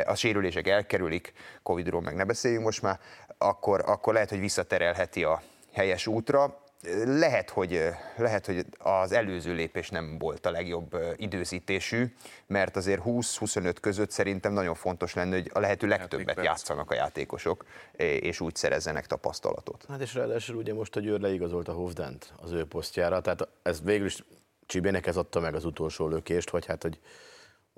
a 0.04 0.14
sérülések 0.14 0.68
elkerülik, 0.68 1.32
Covidról 1.62 2.00
meg 2.00 2.14
ne 2.14 2.24
beszéljünk 2.24 2.64
most 2.64 2.82
már, 2.82 2.98
akkor, 3.38 3.82
akkor 3.86 4.12
lehet, 4.12 4.28
hogy 4.28 4.40
visszaterelheti 4.40 5.24
a 5.24 5.42
helyes 5.78 6.06
útra. 6.06 6.66
Lehet 7.04 7.50
hogy, 7.50 7.80
lehet, 8.16 8.46
hogy 8.46 8.64
az 8.78 9.12
előző 9.12 9.54
lépés 9.54 9.88
nem 9.88 10.18
volt 10.18 10.46
a 10.46 10.50
legjobb 10.50 10.96
időzítésű, 11.16 12.14
mert 12.46 12.76
azért 12.76 13.02
20-25 13.04 13.76
között 13.80 14.10
szerintem 14.10 14.52
nagyon 14.52 14.74
fontos 14.74 15.14
lenne, 15.14 15.34
hogy 15.34 15.50
a 15.52 15.60
lehető 15.60 15.86
legtöbbet 15.86 16.44
játszanak 16.44 16.90
a 16.90 16.94
játékosok, 16.94 17.64
és 17.96 18.40
úgy 18.40 18.54
szerezzenek 18.54 19.06
tapasztalatot. 19.06 19.84
Hát 19.88 20.00
és 20.00 20.14
ráadásul 20.14 20.56
ugye 20.56 20.74
most 20.74 20.96
a 20.96 21.00
Győr 21.00 21.20
leigazolt 21.20 21.68
a 21.68 21.72
Hovdent 21.72 22.32
az 22.42 22.52
ő 22.52 22.64
posztjára, 22.66 23.20
tehát 23.20 23.48
ez 23.62 23.82
végül 23.82 24.06
is 24.06 24.24
Csibének 24.66 25.06
ez 25.06 25.16
adta 25.16 25.40
meg 25.40 25.54
az 25.54 25.64
utolsó 25.64 26.08
lökést, 26.08 26.50
vagy 26.50 26.66
hát, 26.66 26.82
hogy 26.82 26.98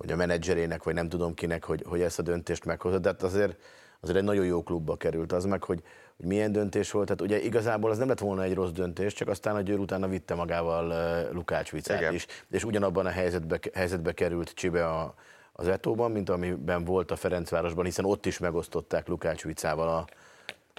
hogy 0.01 0.13
a 0.13 0.17
menedzserének, 0.17 0.83
vagy 0.83 0.95
nem 0.95 1.09
tudom 1.09 1.35
kinek, 1.35 1.65
hogy, 1.65 1.85
hogy 1.87 2.01
ezt 2.01 2.19
a 2.19 2.23
döntést 2.23 2.65
meghozott, 2.65 3.03
de 3.03 3.09
hát 3.09 3.23
azért, 3.23 3.61
azért 4.01 4.19
egy 4.19 4.25
nagyon 4.25 4.45
jó 4.45 4.63
klubba 4.63 4.97
került 4.97 5.33
az 5.33 5.45
meg, 5.45 5.65
hogy, 5.65 5.83
hogy 6.21 6.29
milyen 6.29 6.53
döntés 6.53 6.91
volt. 6.91 7.07
Tehát 7.07 7.23
ugye 7.23 7.41
igazából 7.41 7.91
az 7.91 7.99
nem 7.99 8.09
lett 8.09 8.19
volna 8.19 8.43
egy 8.43 8.55
rossz 8.55 8.71
döntés, 8.71 9.13
csak 9.13 9.29
aztán 9.29 9.57
a 9.57 9.61
Győr 9.61 9.79
utána 9.79 10.09
vitte 10.09 10.35
magával 10.35 10.95
Lukács 11.33 11.71
Vicát 11.71 12.13
is, 12.13 12.27
és 12.51 12.65
ugyanabban 12.65 13.07
a 13.07 13.11
helyzetbe, 13.11 13.59
helyzetbe 13.75 14.13
került 14.13 14.51
Csibe 14.55 14.87
a, 14.87 15.15
az 15.53 15.69
Etóban, 15.69 16.11
mint 16.11 16.29
amiben 16.29 16.85
volt 16.85 17.11
a 17.11 17.17
Ferencvárosban, 17.17 17.85
hiszen 17.85 18.05
ott 18.05 18.27
is 18.27 18.39
megosztották 18.39 19.09
Lukács 19.09 19.43
Vicával 19.43 20.07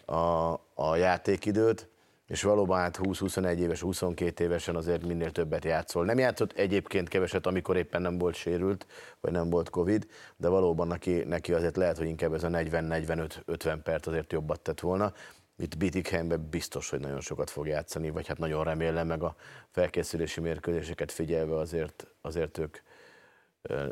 a, 0.05 0.13
a, 0.13 0.59
a 0.73 0.95
játékidőt, 0.95 1.87
és 2.31 2.43
valóban 2.43 2.79
hát 2.79 2.99
20-21 3.01 3.57
éves, 3.57 3.81
22 3.81 4.43
évesen 4.43 4.75
azért 4.75 5.05
minél 5.05 5.31
többet 5.31 5.65
játszol. 5.65 6.05
Nem 6.05 6.17
játszott 6.17 6.51
egyébként 6.51 7.07
keveset, 7.07 7.45
amikor 7.45 7.77
éppen 7.77 8.01
nem 8.01 8.17
volt 8.17 8.35
sérült, 8.35 8.85
vagy 9.21 9.31
nem 9.31 9.49
volt 9.49 9.69
Covid, 9.69 10.07
de 10.37 10.47
valóban 10.47 10.87
neki, 10.87 11.11
neki 11.11 11.53
azért 11.53 11.75
lehet, 11.75 11.97
hogy 11.97 12.07
inkább 12.07 12.33
ez 12.33 12.43
a 12.43 12.47
40-45-50 12.47 13.79
perc 13.83 14.07
azért 14.07 14.31
jobbat 14.31 14.59
tett 14.59 14.79
volna. 14.79 15.13
Itt 15.57 15.77
Bietigheimben 15.77 16.47
biztos, 16.49 16.89
hogy 16.89 16.99
nagyon 16.99 17.21
sokat 17.21 17.49
fog 17.49 17.67
játszani, 17.67 18.09
vagy 18.09 18.27
hát 18.27 18.37
nagyon 18.37 18.63
remélem, 18.63 19.07
meg 19.07 19.23
a 19.23 19.35
felkészülési 19.69 20.41
mérkőzéseket 20.41 21.11
figyelve 21.11 21.55
azért, 21.55 22.07
azért 22.21 22.57
ők 22.57 22.77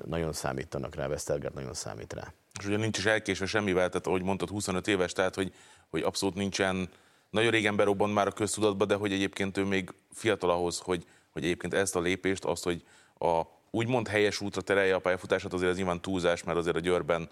nagyon 0.05 0.33
számítanak 0.33 0.95
rá, 0.95 1.07
Westergaard 1.07 1.55
nagyon 1.55 1.73
számít 1.73 2.13
rá. 2.13 2.33
És 2.59 2.65
ugye 2.65 2.77
nincs 2.77 2.97
is 2.97 3.05
elkésve 3.05 3.45
semmivel, 3.45 3.89
tehát 3.89 4.07
ahogy 4.07 4.23
mondtad, 4.23 4.49
25 4.49 4.87
éves, 4.87 5.13
tehát 5.13 5.35
hogy, 5.35 5.53
hogy 5.89 6.01
abszolút 6.01 6.35
nincsen, 6.35 6.89
nagyon 7.29 7.51
régen 7.51 7.75
berobbant 7.75 8.13
már 8.13 8.27
a 8.27 8.31
köztudatba, 8.31 8.85
de 8.85 8.95
hogy 8.95 9.13
egyébként 9.13 9.57
ő 9.57 9.63
még 9.63 9.93
fiatal 10.11 10.49
ahhoz, 10.49 10.79
hogy, 10.79 11.05
hogy 11.29 11.43
egyébként 11.43 11.73
ezt 11.73 11.95
a 11.95 11.99
lépést, 11.99 12.45
azt, 12.45 12.63
hogy 12.63 12.83
a 13.19 13.41
úgymond 13.71 14.07
helyes 14.07 14.41
útra 14.41 14.61
terelje 14.61 14.95
a 14.95 14.99
pályafutását, 14.99 15.53
azért 15.53 15.71
ez 15.71 15.77
nyilván 15.77 16.01
túlzás, 16.01 16.43
mert 16.43 16.57
azért 16.57 16.75
a 16.75 16.79
Győrben 16.79 17.29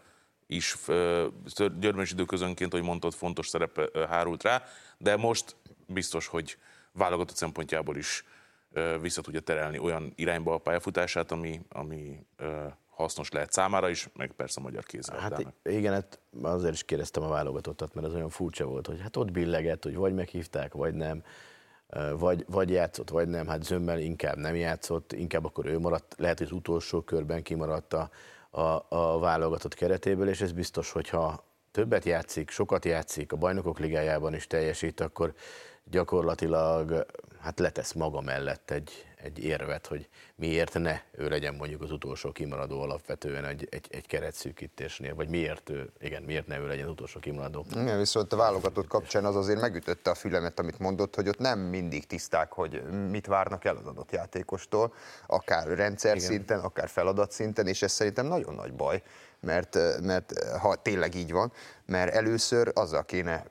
is, 0.47 0.75
Győrben 1.55 2.01
is 2.01 2.11
időközönként, 2.11 2.71
hogy 2.71 2.81
mondtad, 2.81 3.13
fontos 3.13 3.47
szerep 3.47 3.97
hárult 4.09 4.43
rá, 4.43 4.63
de 4.97 5.15
most 5.15 5.55
biztos, 5.87 6.27
hogy 6.27 6.57
válogatott 6.91 7.35
szempontjából 7.35 7.95
is 7.97 8.23
vissza 9.01 9.21
tudja 9.21 9.39
terelni 9.39 9.79
olyan 9.79 10.13
irányba 10.15 10.53
a 10.53 10.57
pályafutását, 10.57 11.31
ami, 11.31 11.61
ami 11.69 12.25
hasznos 12.97 13.31
lehet 13.31 13.51
számára 13.51 13.89
is, 13.89 14.09
meg 14.13 14.31
persze 14.31 14.59
a 14.59 14.63
magyar 14.63 14.83
kézilabdának. 14.83 15.43
Hát 15.63 15.73
igen, 15.73 15.93
hát 15.93 16.19
azért 16.41 16.73
is 16.73 16.83
kérdeztem 16.83 17.23
a 17.23 17.27
válogatottat, 17.27 17.93
mert 17.93 18.07
az 18.07 18.13
olyan 18.13 18.29
furcsa 18.29 18.65
volt, 18.65 18.87
hogy 18.87 19.01
hát 19.01 19.15
ott 19.15 19.31
billegett, 19.31 19.83
hogy 19.83 19.95
vagy 19.95 20.13
meghívták, 20.13 20.73
vagy 20.73 20.93
nem, 20.93 21.23
vagy, 22.17 22.45
vagy 22.47 22.69
játszott, 22.69 23.09
vagy 23.09 23.27
nem, 23.27 23.47
hát 23.47 23.63
zömmel 23.63 23.99
inkább 23.99 24.37
nem 24.37 24.55
játszott, 24.55 25.13
inkább 25.13 25.45
akkor 25.45 25.65
ő 25.65 25.79
maradt, 25.79 26.15
lehet, 26.17 26.37
hogy 26.37 26.47
az 26.47 26.53
utolsó 26.53 27.01
körben 27.01 27.43
kimaradt 27.43 27.93
a, 27.93 28.09
a, 28.49 28.85
a 28.89 29.19
válogatott 29.19 29.73
keretéből, 29.73 30.29
és 30.29 30.41
ez 30.41 30.51
biztos, 30.51 30.91
hogyha 30.91 31.43
többet 31.71 32.05
játszik, 32.05 32.49
sokat 32.49 32.85
játszik, 32.85 33.31
a 33.31 33.35
bajnokok 33.35 33.79
ligájában 33.79 34.33
is 34.33 34.47
teljesít, 34.47 34.99
akkor 34.99 35.33
gyakorlatilag 35.89 37.05
hát 37.39 37.59
letesz 37.59 37.93
maga 37.93 38.21
mellett 38.21 38.71
egy, 38.71 39.05
egy 39.15 39.39
érvet, 39.39 39.87
hogy 39.87 40.07
miért 40.35 40.73
ne 40.73 41.01
ő 41.11 41.29
legyen 41.29 41.55
mondjuk 41.55 41.81
az 41.81 41.91
utolsó 41.91 42.31
kimaradó 42.31 42.81
alapvetően 42.81 43.45
egy, 43.45 43.67
egy, 43.71 43.87
egy 43.89 44.07
keretszűkítésnél, 44.07 45.15
vagy 45.15 45.29
miért 45.29 45.69
ő, 45.69 45.89
igen, 45.99 46.23
miért 46.23 46.47
ne 46.47 46.59
ő 46.59 46.67
legyen 46.67 46.85
az 46.85 46.91
utolsó 46.91 47.19
kimaradó. 47.19 47.65
Igen, 47.71 47.97
viszont 47.97 48.33
a 48.33 48.35
válogatott 48.35 48.87
kapcsán 48.87 49.25
az 49.25 49.35
azért 49.35 49.61
megütötte 49.61 50.09
a 50.09 50.15
fülemet, 50.15 50.59
amit 50.59 50.79
mondott, 50.79 51.15
hogy 51.15 51.27
ott 51.27 51.39
nem 51.39 51.59
mindig 51.59 52.07
tiszták, 52.07 52.51
hogy 52.51 52.83
mit 53.09 53.25
várnak 53.25 53.65
el 53.65 53.75
az 53.75 53.85
adott 53.85 54.11
játékostól, 54.11 54.93
akár 55.27 55.67
rendszer 55.67 56.15
igen. 56.15 56.27
szinten, 56.27 56.59
akár 56.59 56.89
feladat 56.89 57.31
szinten, 57.31 57.67
és 57.67 57.81
ez 57.81 57.91
szerintem 57.91 58.25
nagyon 58.25 58.55
nagy 58.55 58.73
baj, 58.73 59.01
mert, 59.39 59.77
mert 60.01 60.43
ha 60.43 60.75
tényleg 60.75 61.15
így 61.15 61.31
van, 61.31 61.51
mert 61.85 62.13
először 62.13 62.71
azzal 62.73 63.05
kéne 63.05 63.43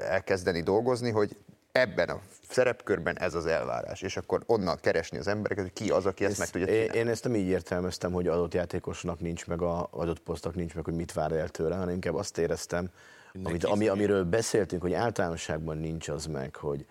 elkezdeni 0.00 0.60
dolgozni, 0.60 1.10
hogy 1.10 1.36
ebben 1.78 2.08
a 2.08 2.20
szerepkörben 2.48 3.18
ez 3.18 3.34
az 3.34 3.46
elvárás, 3.46 4.02
és 4.02 4.16
akkor 4.16 4.42
onnan 4.46 4.78
keresni 4.80 5.18
az 5.18 5.26
embereket, 5.26 5.64
hogy 5.64 5.72
ki 5.72 5.90
az, 5.90 6.06
aki 6.06 6.24
ezt, 6.24 6.40
ezt 6.40 6.40
meg 6.40 6.50
tudja 6.50 6.80
csinálni. 6.80 6.98
Én 6.98 7.08
ezt 7.08 7.24
nem 7.24 7.34
így 7.34 7.46
értelmeztem, 7.46 8.12
hogy 8.12 8.28
adott 8.28 8.54
játékosnak 8.54 9.20
nincs 9.20 9.46
meg, 9.46 9.62
a 9.62 9.88
adott 9.90 10.18
posztnak 10.18 10.54
nincs 10.54 10.74
meg, 10.74 10.84
hogy 10.84 10.94
mit 10.94 11.12
vár 11.12 11.32
el 11.32 11.48
tőle, 11.48 11.74
hanem 11.74 11.94
inkább 11.94 12.14
azt 12.14 12.38
éreztem, 12.38 12.90
amit, 13.42 13.64
ami, 13.64 13.88
amiről 13.88 14.24
beszéltünk, 14.24 14.82
hogy 14.82 14.92
általánosságban 14.92 15.78
nincs 15.78 16.08
az 16.08 16.26
meg, 16.26 16.56
hogy 16.56 16.86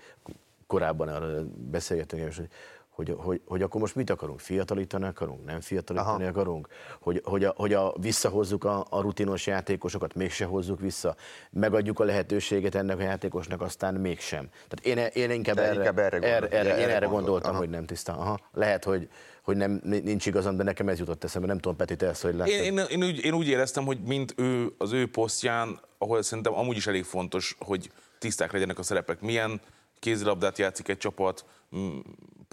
korábban 0.67 1.07
arra 1.07 1.43
beszélgettünk, 1.55 2.33
hogy 2.35 2.49
hogy, 2.95 3.15
hogy, 3.17 3.41
hogy 3.45 3.61
akkor 3.61 3.81
most 3.81 3.95
mit 3.95 4.09
akarunk? 4.09 4.39
Fiatalítani 4.39 5.05
akarunk? 5.05 5.45
Nem 5.45 5.61
fiatalítani 5.61 6.23
Aha. 6.23 6.29
akarunk? 6.29 6.67
Hogy, 6.99 7.21
hogy, 7.23 7.43
a, 7.43 7.53
hogy 7.57 7.73
a, 7.73 7.93
visszahozzuk 7.99 8.63
a, 8.63 8.85
a 8.89 9.01
rutinos 9.01 9.47
játékosokat, 9.47 10.15
mégse 10.15 10.45
hozzuk 10.45 10.79
vissza, 10.79 11.15
megadjuk 11.51 11.99
a 11.99 12.03
lehetőséget 12.03 12.75
ennek 12.75 12.99
a 12.99 13.01
játékosnak, 13.01 13.61
aztán 13.61 13.93
mégsem. 13.93 14.49
Tehát 14.67 15.13
én, 15.13 15.23
én 15.23 15.31
inkább, 15.31 15.57
erre, 15.57 15.73
inkább 15.73 15.97
erre, 15.97 16.17
erre, 16.17 16.47
erre, 16.47 16.49
erre, 16.57 16.81
én 16.81 16.89
erre 16.89 17.05
gondoltam, 17.05 17.49
Aha. 17.49 17.59
hogy 17.59 17.69
nem 17.69 17.85
tiszta. 17.85 18.17
Aha. 18.17 18.39
Lehet, 18.53 18.83
hogy, 18.83 19.09
hogy 19.41 19.57
nem, 19.57 19.81
nincs 19.83 20.25
igazam, 20.25 20.57
de 20.57 20.63
nekem 20.63 20.89
ez 20.89 20.99
jutott 20.99 21.23
eszembe. 21.23 21.47
Nem 21.47 21.59
tudom, 21.59 21.77
Peti, 21.77 21.95
te 21.95 22.07
ezt 22.07 22.21
hogy? 22.21 22.47
Én, 22.47 22.63
én, 22.63 22.85
én, 22.89 23.03
úgy, 23.03 23.25
én 23.25 23.33
úgy 23.33 23.47
éreztem, 23.47 23.85
hogy 23.85 23.99
mint 24.01 24.33
ő 24.37 24.73
az 24.77 24.91
ő 24.91 25.09
posztján, 25.09 25.79
ahol 25.97 26.21
szerintem 26.21 26.53
amúgy 26.53 26.77
is 26.77 26.87
elég 26.87 27.03
fontos, 27.03 27.55
hogy 27.59 27.91
tiszták 28.19 28.51
legyenek 28.51 28.79
a 28.79 28.83
szerepek. 28.83 29.21
Milyen 29.21 29.61
kézilabdát 29.99 30.57
játszik 30.57 30.87
egy 30.87 30.97
csapat, 30.97 31.45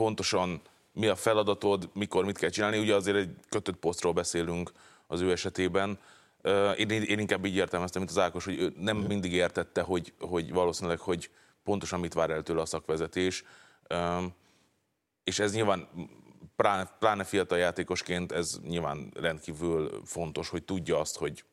pontosan 0.01 0.61
mi 0.93 1.07
a 1.07 1.17
feladatod, 1.17 1.91
mikor 1.93 2.25
mit 2.25 2.39
kell 2.39 2.51
csinálni. 2.51 2.79
Ugye 2.79 2.95
azért 2.95 3.17
egy 3.17 3.31
kötött 3.49 3.77
posztról 3.77 4.13
beszélünk 4.13 4.73
az 5.07 5.21
ő 5.21 5.31
esetében. 5.31 5.99
Én, 6.77 6.91
én 6.91 7.19
inkább 7.19 7.45
így 7.45 7.57
értelmeztem, 7.57 8.03
mint 8.03 8.17
az 8.17 8.23
Ákos, 8.23 8.45
hogy 8.45 8.59
ő 8.59 8.73
nem 8.77 8.97
mindig 8.97 9.33
értette, 9.33 9.83
hogy, 9.83 10.13
hogy 10.21 10.53
valószínűleg, 10.53 10.99
hogy 10.99 11.31
pontosan 11.65 12.01
mit 12.01 12.15
vár 12.15 12.31
el 12.31 12.43
tőle 12.43 12.61
a 12.61 12.67
szakvezetés. 12.67 13.45
És 15.25 15.39
ez 15.39 15.55
nyilván 15.55 15.89
pláne, 16.57 16.97
pláne 16.99 17.25
fiatal 17.25 17.59
játékosként 17.59 18.33
ez 18.33 18.59
nyilván 18.69 19.13
rendkívül 19.15 20.03
fontos, 20.05 20.49
hogy 20.49 20.63
tudja 20.63 20.99
azt, 20.99 21.17
hogy 21.17 21.45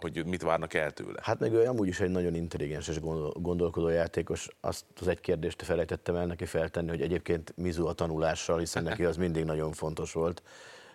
hogy 0.00 0.26
mit 0.26 0.42
várnak 0.42 0.74
el 0.74 0.90
tőle. 0.90 1.20
Hát 1.22 1.38
meg 1.38 1.52
ő 1.52 1.66
amúgy 1.66 1.88
is 1.88 2.00
egy 2.00 2.10
nagyon 2.10 2.34
intelligens 2.34 2.88
és 2.88 3.00
gondolkodó 3.32 3.88
játékos. 3.88 4.48
Azt 4.60 4.84
az 5.00 5.08
egy 5.08 5.20
kérdést 5.20 5.62
felejtettem 5.62 6.16
el 6.16 6.26
neki 6.26 6.44
feltenni, 6.44 6.88
hogy 6.88 7.02
egyébként 7.02 7.52
Mizu 7.56 7.86
a 7.86 7.92
tanulással, 7.92 8.58
hiszen 8.58 8.82
neki 8.82 9.04
az 9.04 9.16
mindig 9.16 9.44
nagyon 9.44 9.72
fontos 9.72 10.12
volt, 10.12 10.42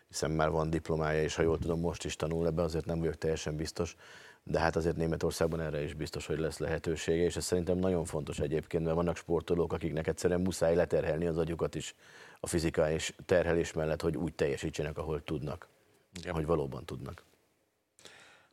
hiszen 0.08 0.32
már 0.32 0.50
van 0.50 0.70
diplomája, 0.70 1.24
és 1.24 1.36
ha 1.36 1.42
jól 1.42 1.58
tudom, 1.58 1.80
most 1.80 2.06
is 2.06 2.16
tanul 2.16 2.48
ebbe, 2.48 2.62
azért 2.62 2.86
nem 2.86 3.00
vagyok 3.00 3.18
teljesen 3.18 3.56
biztos. 3.56 3.96
De 4.44 4.60
hát 4.60 4.76
azért 4.76 4.96
Németországban 4.96 5.62
erre 5.62 5.84
is 5.84 5.94
biztos, 5.94 6.26
hogy 6.26 6.40
lesz 6.40 6.58
lehetősége, 6.58 7.24
és 7.24 7.36
ez 7.36 7.44
szerintem 7.46 7.78
nagyon 7.78 8.06
fontos 8.06 8.40
egyébként, 8.40 8.84
mert 8.84 8.96
vannak 8.96 9.18
sportolók, 9.18 9.74
akiknek 9.74 10.08
egyszerűen 10.08 10.42
muszáj 10.42 10.76
leterhelni 10.76 11.26
az 11.26 11.38
agyukat 11.38 11.76
is 11.76 11.96
a 12.40 12.48
fizika 12.48 12.92
és 12.92 13.14
terhelés 13.26 13.74
mellett, 13.74 14.02
hogy 14.02 14.18
úgy 14.18 14.34
teljesítsenek, 14.34 14.98
ahol 14.98 15.24
tudnak, 15.24 15.68
Igen. 16.20 16.34
hogy 16.34 16.46
valóban 16.46 16.86
tudnak. 16.86 17.24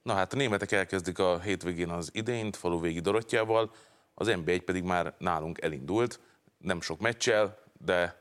Na 0.03 0.15
hát 0.15 0.33
a 0.33 0.37
németek 0.37 0.73
elkezdik 0.73 1.19
a 1.19 1.41
hétvégén 1.41 1.88
az 1.88 2.11
idényt 2.12 2.57
faluvégi 2.57 3.01
Dorottyával, 3.01 3.73
az 4.15 4.27
NB1 4.31 4.62
pedig 4.65 4.83
már 4.83 5.15
nálunk 5.19 5.62
elindult, 5.62 6.21
nem 6.59 6.81
sok 6.81 7.01
meccsel, 7.01 7.59
de 7.73 8.21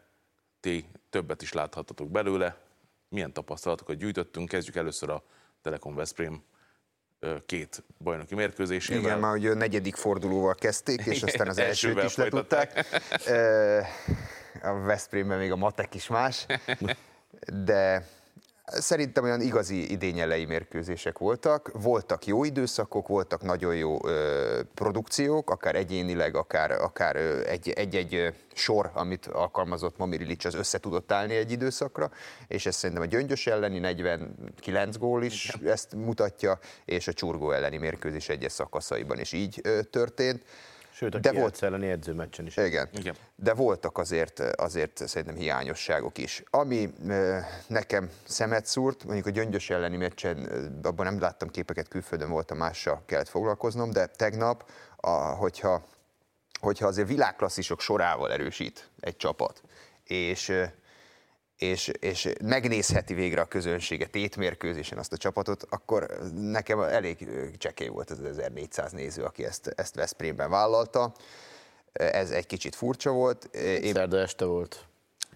ti 0.59 0.85
többet 1.09 1.41
is 1.41 1.53
láthattatok 1.53 2.11
belőle. 2.11 2.57
Milyen 3.09 3.33
tapasztalatokat 3.33 3.97
gyűjtöttünk? 3.97 4.49
Kezdjük 4.49 4.75
először 4.75 5.09
a 5.09 5.23
Telekom 5.61 5.95
Veszprém 5.95 6.43
két 7.45 7.83
bajnoki 7.97 8.35
mérkőzésével. 8.35 9.01
Igen, 9.01 9.19
már 9.19 9.35
ugye 9.35 9.49
a 9.49 9.53
negyedik 9.53 9.95
fordulóval 9.95 10.55
kezdték, 10.55 11.05
és 11.05 11.23
aztán 11.23 11.47
az 11.47 11.57
elsőt 11.67 12.03
is 12.03 12.15
letudták. 12.15 12.85
A 14.61 14.73
Veszprémben 14.73 15.37
még 15.37 15.51
a 15.51 15.55
matek 15.55 15.95
is 15.95 16.07
más, 16.07 16.45
de 17.65 18.07
Szerintem 18.71 19.23
olyan 19.23 19.41
igazi 19.41 19.91
idényelei 19.91 20.45
mérkőzések 20.45 21.17
voltak. 21.17 21.71
Voltak 21.73 22.25
jó 22.25 22.43
időszakok, 22.43 23.07
voltak 23.07 23.41
nagyon 23.41 23.75
jó 23.75 24.07
ö, 24.07 24.59
produkciók, 24.73 25.49
akár 25.49 25.75
egyénileg, 25.75 26.35
akár, 26.35 26.71
akár 26.71 27.15
egy-egy 27.75 28.33
sor, 28.53 28.91
amit 28.93 29.25
alkalmazott 29.25 29.97
Mamirilic, 29.97 30.45
az 30.45 30.53
össze 30.53 30.77
tudott 30.79 31.11
állni 31.11 31.35
egy 31.35 31.51
időszakra, 31.51 32.11
és 32.47 32.65
ez 32.65 32.75
szerintem 32.75 33.05
a 33.05 33.09
Gyöngyös 33.09 33.47
elleni 33.47 33.79
49 33.79 34.97
gól 34.97 35.23
is 35.23 35.53
Igen. 35.55 35.71
ezt 35.71 35.95
mutatja, 35.95 36.59
és 36.85 37.07
a 37.07 37.13
Csurgó 37.13 37.51
elleni 37.51 37.77
mérkőzés 37.77 38.29
egyes 38.29 38.51
szakaszaiban 38.51 39.19
is 39.19 39.31
így 39.31 39.59
ö, 39.63 39.81
történt. 39.81 40.43
Sőt, 41.01 41.15
a 41.15 41.19
de 41.19 41.31
volt 41.31 41.63
elleni 41.63 41.89
edzőmeccsen 41.89 42.45
is. 42.45 42.57
Igen. 42.57 42.89
Igen. 42.93 43.15
De 43.35 43.53
voltak 43.53 43.97
azért, 43.97 44.39
azért 44.39 45.07
szerintem 45.07 45.35
hiányosságok 45.35 46.17
is. 46.17 46.43
Ami 46.49 46.93
nekem 47.67 48.09
szemet 48.23 48.65
szúrt, 48.65 49.03
mondjuk 49.03 49.25
a 49.25 49.29
Gyöngyös 49.29 49.69
elleni 49.69 49.97
meccsen, 49.97 50.37
abban 50.81 51.05
nem 51.05 51.19
láttam 51.19 51.49
képeket, 51.49 51.87
külföldön 51.87 52.29
voltam, 52.29 52.57
mással 52.57 53.03
kellett 53.05 53.29
foglalkoznom, 53.29 53.91
de 53.91 54.05
tegnap, 54.05 54.69
a, 54.95 55.09
hogyha, 55.09 55.83
hogyha 56.59 56.87
azért 56.87 57.07
világklasszisok 57.07 57.81
sorával 57.81 58.31
erősít 58.31 58.89
egy 58.99 59.17
csapat, 59.17 59.61
és 60.03 60.53
és, 61.61 61.91
és 61.99 62.29
megnézheti 62.43 63.13
végre 63.13 63.41
a 63.41 63.45
közönsége 63.45 64.05
tétmérkőzésen 64.05 64.97
azt 64.97 65.13
a 65.13 65.17
csapatot, 65.17 65.65
akkor 65.69 66.07
nekem 66.35 66.79
elég 66.79 67.27
csekély 67.57 67.87
volt 67.87 68.09
az 68.09 68.21
1400 68.23 68.91
néző, 68.91 69.23
aki 69.23 69.45
ezt, 69.45 69.73
ezt 69.75 69.95
Veszprémben 69.95 70.49
vállalta. 70.49 71.11
Ez 71.93 72.31
egy 72.31 72.45
kicsit 72.45 72.75
furcsa 72.75 73.11
volt. 73.11 73.55
Én... 73.55 73.93
Szerda 73.93 74.17
este 74.17 74.45
volt. 74.45 74.85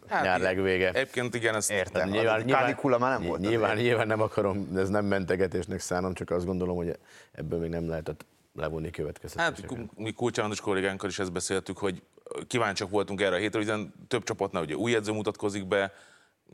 Hát, 0.07 0.23
nyár 0.23 0.39
legvége. 0.39 0.91
Egyébként 0.91 1.35
igen, 1.35 1.55
ezt 1.55 1.71
értem. 1.71 2.01
Hát 2.01 2.11
nyilván, 2.11 2.41
nyilván, 2.41 2.99
már 2.99 3.19
nem 3.19 3.27
volt. 3.27 3.39
Nyilván, 3.39 3.77
nyilván 3.77 4.07
nem 4.07 4.21
akarom, 4.21 4.69
ez 4.75 4.89
nem 4.89 5.05
mentegetésnek 5.05 5.79
szánom, 5.79 6.13
csak 6.13 6.29
azt 6.29 6.45
gondolom, 6.45 6.75
hogy 6.75 6.97
ebből 7.31 7.59
még 7.59 7.69
nem 7.69 7.89
lehetett 7.89 8.25
levonni 8.55 8.89
következtetéseket. 8.89 9.69
Hát 9.69 9.97
mi 9.97 10.11
Kulcsános 10.11 10.61
kollégánkkal 10.61 11.09
is 11.09 11.19
ezt 11.19 11.31
beszéltük, 11.31 11.77
hogy 11.77 12.01
kíváncsiak 12.47 12.89
voltunk 12.89 13.21
erre 13.21 13.35
a 13.35 13.39
hétre, 13.39 13.59
hiszen 13.59 13.93
több 14.07 14.23
csapatnál 14.23 14.63
ugye 14.63 14.75
új 14.75 14.95
edző 14.95 15.11
mutatkozik 15.11 15.67
be, 15.67 15.93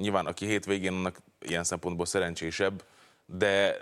nyilván 0.01 0.25
aki 0.25 0.45
hétvégén 0.45 0.93
annak 0.93 1.17
ilyen 1.39 1.63
szempontból 1.63 2.05
szerencsésebb, 2.05 2.83
de, 3.25 3.77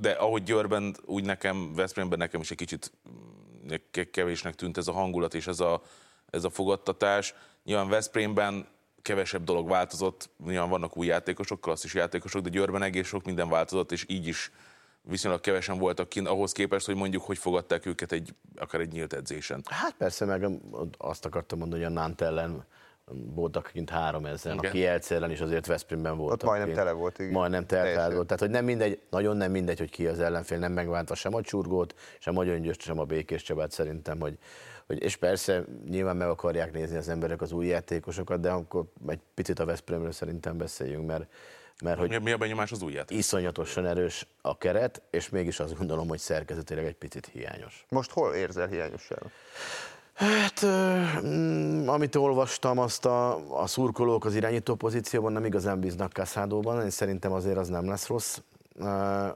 de 0.00 0.10
ahogy 0.10 0.42
Győrben, 0.42 0.96
úgy 1.04 1.24
nekem, 1.24 1.74
Veszprémben 1.74 2.18
nekem 2.18 2.40
is 2.40 2.50
egy 2.50 2.56
kicsit 2.56 2.92
mm, 3.08 3.74
kevésnek 4.10 4.54
tűnt 4.54 4.76
ez 4.76 4.88
a 4.88 4.92
hangulat 4.92 5.34
és 5.34 5.46
ez 5.46 5.60
a, 5.60 5.82
ez 6.30 6.44
a 6.44 6.50
fogadtatás. 6.50 7.34
Nyilván 7.64 7.88
Veszprémben 7.88 8.66
kevesebb 9.02 9.44
dolog 9.44 9.68
változott, 9.68 10.30
nyilván 10.44 10.68
vannak 10.68 10.96
új 10.96 11.06
játékosok, 11.06 11.60
klasszis 11.60 11.94
játékosok, 11.94 12.42
de 12.42 12.48
Győrben 12.48 12.82
egész 12.82 13.06
sok 13.06 13.24
minden 13.24 13.48
változott, 13.48 13.92
és 13.92 14.04
így 14.08 14.26
is 14.26 14.50
viszonylag 15.02 15.40
kevesen 15.40 15.78
voltak 15.78 16.08
kint 16.08 16.28
ahhoz 16.28 16.52
képest, 16.52 16.86
hogy 16.86 16.94
mondjuk 16.94 17.22
hogy 17.22 17.38
fogadták 17.38 17.86
őket 17.86 18.12
egy, 18.12 18.34
akár 18.56 18.80
egy 18.80 18.92
nyílt 18.92 19.12
edzésen. 19.12 19.62
Hát 19.64 19.94
persze, 19.98 20.24
meg 20.24 20.46
azt 20.98 21.24
akartam 21.24 21.58
mondani, 21.58 21.82
hogy 21.82 21.92
a 21.92 21.94
Nant 21.94 22.20
ellen 22.20 22.64
voltak 23.34 23.70
kint 23.72 23.90
három 23.90 24.26
ezen, 24.26 24.58
aki 24.58 24.68
Kielc 24.68 25.10
ellen 25.10 25.30
is 25.30 25.40
azért 25.40 25.66
Veszprémben 25.66 26.16
voltak. 26.16 26.36
Ott 26.36 26.44
majdnem 26.44 26.66
kint. 26.66 26.78
tele 26.78 26.92
volt, 26.92 27.18
igen. 27.18 27.32
Majdnem 27.32 27.66
tele 27.66 28.14
volt. 28.14 28.26
Tehát, 28.26 28.42
hogy 28.42 28.50
nem 28.50 28.64
mindegy, 28.64 29.00
nagyon 29.10 29.36
nem 29.36 29.50
mindegy, 29.50 29.78
hogy 29.78 29.90
ki 29.90 30.06
az 30.06 30.20
ellenfél, 30.20 30.58
nem 30.58 30.72
megváltva 30.72 31.14
sem 31.14 31.34
a 31.34 31.42
csurgót, 31.42 31.94
sem 32.18 32.36
a 32.36 32.44
gyöngyöst, 32.44 32.80
sem 32.80 32.98
a 32.98 33.04
békés 33.04 33.42
Csabát 33.42 33.70
szerintem, 33.70 34.20
hogy, 34.20 34.38
hogy, 34.86 35.02
és 35.02 35.16
persze 35.16 35.64
nyilván 35.88 36.16
meg 36.16 36.28
akarják 36.28 36.72
nézni 36.72 36.96
az 36.96 37.08
emberek 37.08 37.40
az 37.40 37.52
új 37.52 37.66
játékosokat, 37.66 38.40
de 38.40 38.50
akkor 38.50 38.84
egy 39.08 39.20
picit 39.34 39.58
a 39.58 39.64
Veszprémről 39.64 40.12
szerintem 40.12 40.58
beszéljünk, 40.58 41.06
mert 41.06 41.26
mert 41.82 41.98
hogy 41.98 42.22
mi 42.22 42.30
a 42.30 42.36
benyomás 42.36 42.72
az 42.72 42.82
új 42.82 42.92
játék? 42.92 43.18
Iszonyatosan 43.18 43.86
erős 43.86 44.26
a 44.40 44.58
keret, 44.58 45.02
és 45.10 45.28
mégis 45.28 45.60
azt 45.60 45.76
gondolom, 45.76 46.08
hogy 46.08 46.18
szerkezetileg 46.18 46.84
egy 46.84 46.94
picit 46.94 47.26
hiányos. 47.26 47.86
Most 47.88 48.10
hol 48.10 48.34
érzel 48.34 48.66
hiányosságot? 48.66 49.30
Hát, 50.18 50.64
mm, 51.24 51.88
amit 51.88 52.14
olvastam, 52.14 52.78
azt 52.78 53.04
a, 53.04 53.60
a 53.62 53.66
szurkolók 53.66 54.24
az 54.24 54.34
irányító 54.34 54.74
pozícióban 54.74 55.32
nem 55.32 55.44
igazán 55.44 55.80
bíznak 55.80 56.12
Kasszádóban, 56.12 56.82
én 56.82 56.90
szerintem 56.90 57.32
azért 57.32 57.56
az 57.56 57.68
nem 57.68 57.88
lesz 57.88 58.06
rossz 58.06 58.38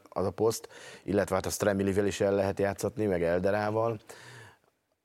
az 0.08 0.26
a 0.26 0.30
poszt, 0.30 0.68
illetve 1.04 1.34
hát 1.34 1.46
a 1.46 1.50
Stremilivel 1.50 2.06
is 2.06 2.20
el 2.20 2.34
lehet 2.34 2.58
játszatni, 2.58 3.06
meg 3.06 3.22
Elderával. 3.22 3.98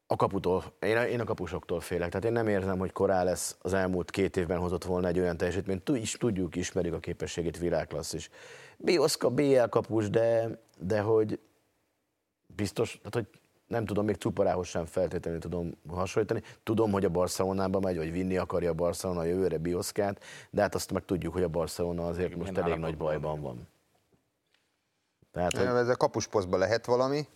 A 0.08 0.16
kaputól, 0.16 0.64
én, 0.80 0.98
én 0.98 1.20
a 1.20 1.24
kapusoktól 1.24 1.80
félek, 1.80 2.10
tehát 2.10 2.26
én 2.26 2.32
nem 2.32 2.48
érzem, 2.48 2.80
hogy 2.80 2.92
korá 2.92 3.24
lesz 3.24 3.58
az 3.62 3.74
elmúlt 3.74 4.12
két 4.12 4.38
évben 4.38 4.60
hozott 4.60 4.84
volna 4.84 5.08
egy 5.08 5.20
olyan 5.20 5.38
teljesítményt, 5.38 5.90
is 5.90 6.12
tudjuk, 6.12 6.56
ismerjük 6.56 6.94
a 6.94 7.00
képességét 7.00 7.58
világklasszis. 7.58 8.30
Bioszka, 8.78 9.30
BL 9.30 9.64
kapus, 9.70 10.10
de, 10.10 10.60
de 10.80 11.00
hogy 11.00 11.40
biztos, 12.56 13.00
tehát 13.04 13.14
hogy 13.14 13.40
nem 13.68 13.86
tudom, 13.86 14.06
még 14.06 14.16
Cuparához 14.16 14.68
sem 14.68 14.86
feltétlenül 14.86 15.40
tudom 15.40 15.74
hasonlítani. 15.90 16.42
Tudom, 16.64 16.92
hogy 16.92 17.06
a 17.06 17.10
Barcelonába 17.10 17.80
megy, 17.80 17.98
vagy 17.98 18.12
vinni 18.12 18.38
akarja 18.38 18.70
a 18.70 18.74
Barcelona 18.74 19.20
a 19.20 19.24
jövőre 19.24 19.58
Bioszkát, 19.58 20.24
de 20.50 20.62
hát 20.62 20.76
azt 20.76 20.92
meg 20.92 21.06
tudjuk, 21.06 21.34
hogy 21.34 21.44
a 21.44 21.48
Barcelona 21.48 22.08
azért 22.08 22.32
Én 22.32 22.38
most 22.38 22.58
elég 22.58 22.78
nagy 22.78 22.98
bajban 22.98 23.42
van. 23.42 23.68
Tehát, 25.32 25.58
hogy... 25.58 25.66
Ez 25.66 25.90
a 25.90 25.96
kapusposztban 25.96 26.60
lehet 26.60 26.86
valami, 26.86 27.28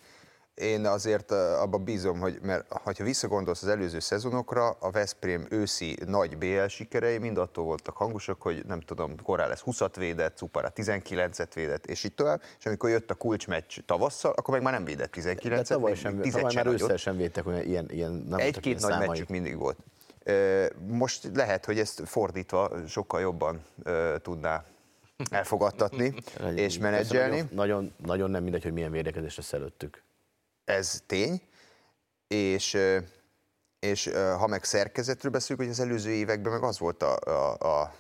én 0.56 0.86
azért 0.86 1.32
abba 1.32 1.78
bízom, 1.78 2.20
hogy 2.20 2.40
mert 2.42 2.72
ha 2.72 2.94
visszagondolsz 2.98 3.64
az 3.64 3.68
előző 3.68 4.00
szezonokra, 4.00 4.70
a 4.70 4.92
Veszprém 4.92 5.46
őszi 5.50 5.98
nagy 6.06 6.38
BL 6.38 6.66
sikerei 6.68 7.18
mind 7.18 7.38
attól 7.38 7.66
voltak 7.66 7.96
hangosak, 7.96 8.42
hogy 8.42 8.66
nem 8.66 8.80
tudom, 8.80 9.22
korán 9.24 9.50
lesz 9.50 9.64
20-at 9.66 9.94
védett, 9.98 10.38
Cupara 10.38 10.72
19-et 10.76 11.52
védett, 11.54 11.86
és 11.86 12.04
így 12.04 12.14
tovább, 12.14 12.42
és 12.60 12.66
amikor 12.66 12.90
jött 12.90 13.12
a 13.12 13.14
kulcsmeccs 13.14 13.78
tavasszal, 13.86 14.32
akkor 14.32 14.54
meg 14.54 14.64
már 14.64 14.74
nem 14.74 14.86
védett 14.86 15.14
19-et. 15.18 15.68
tavaly, 15.68 15.96
sem, 15.96 16.22
tavaly 16.22 16.54
már 16.54 16.68
ősszel 16.68 16.98
sem 16.98 17.18
védtek, 17.18 17.44
hogy 17.44 17.68
ilyen, 17.68 17.90
ilyen 17.92 18.36
Egy-két 18.38 18.80
nagy 18.80 18.92
számai. 18.92 19.08
meccsük 19.08 19.28
mindig 19.30 19.58
volt. 19.58 19.78
Most 20.88 21.30
lehet, 21.34 21.66
hogy 21.66 21.80
ezt 21.80 22.02
fordítva 22.06 22.72
sokkal 22.88 23.22
jobban 23.22 23.66
tudná 24.22 24.64
elfogadtatni 25.30 26.14
és 26.56 26.78
menedzselni. 26.78 27.44
Nagyon, 27.52 27.94
nagyon, 28.06 28.30
nem 28.32 28.44
mindegy, 28.44 28.64
hogy 28.64 28.74
milyen 28.74 28.92
védekezésre 28.92 29.42
szelőttük 29.42 30.04
ez 30.66 31.04
tény, 31.06 31.42
és, 32.28 32.78
és 33.80 34.10
ha 34.14 34.48
meg 34.48 34.64
szerkezetről 34.64 35.32
beszélünk, 35.32 35.62
hogy 35.62 35.72
az 35.72 35.80
előző 35.80 36.12
években 36.12 36.54
meg 36.54 36.64
az 36.64 36.80
volt 36.80 37.04
a, 37.04 37.18
a, 37.20 37.82
a 37.82 37.94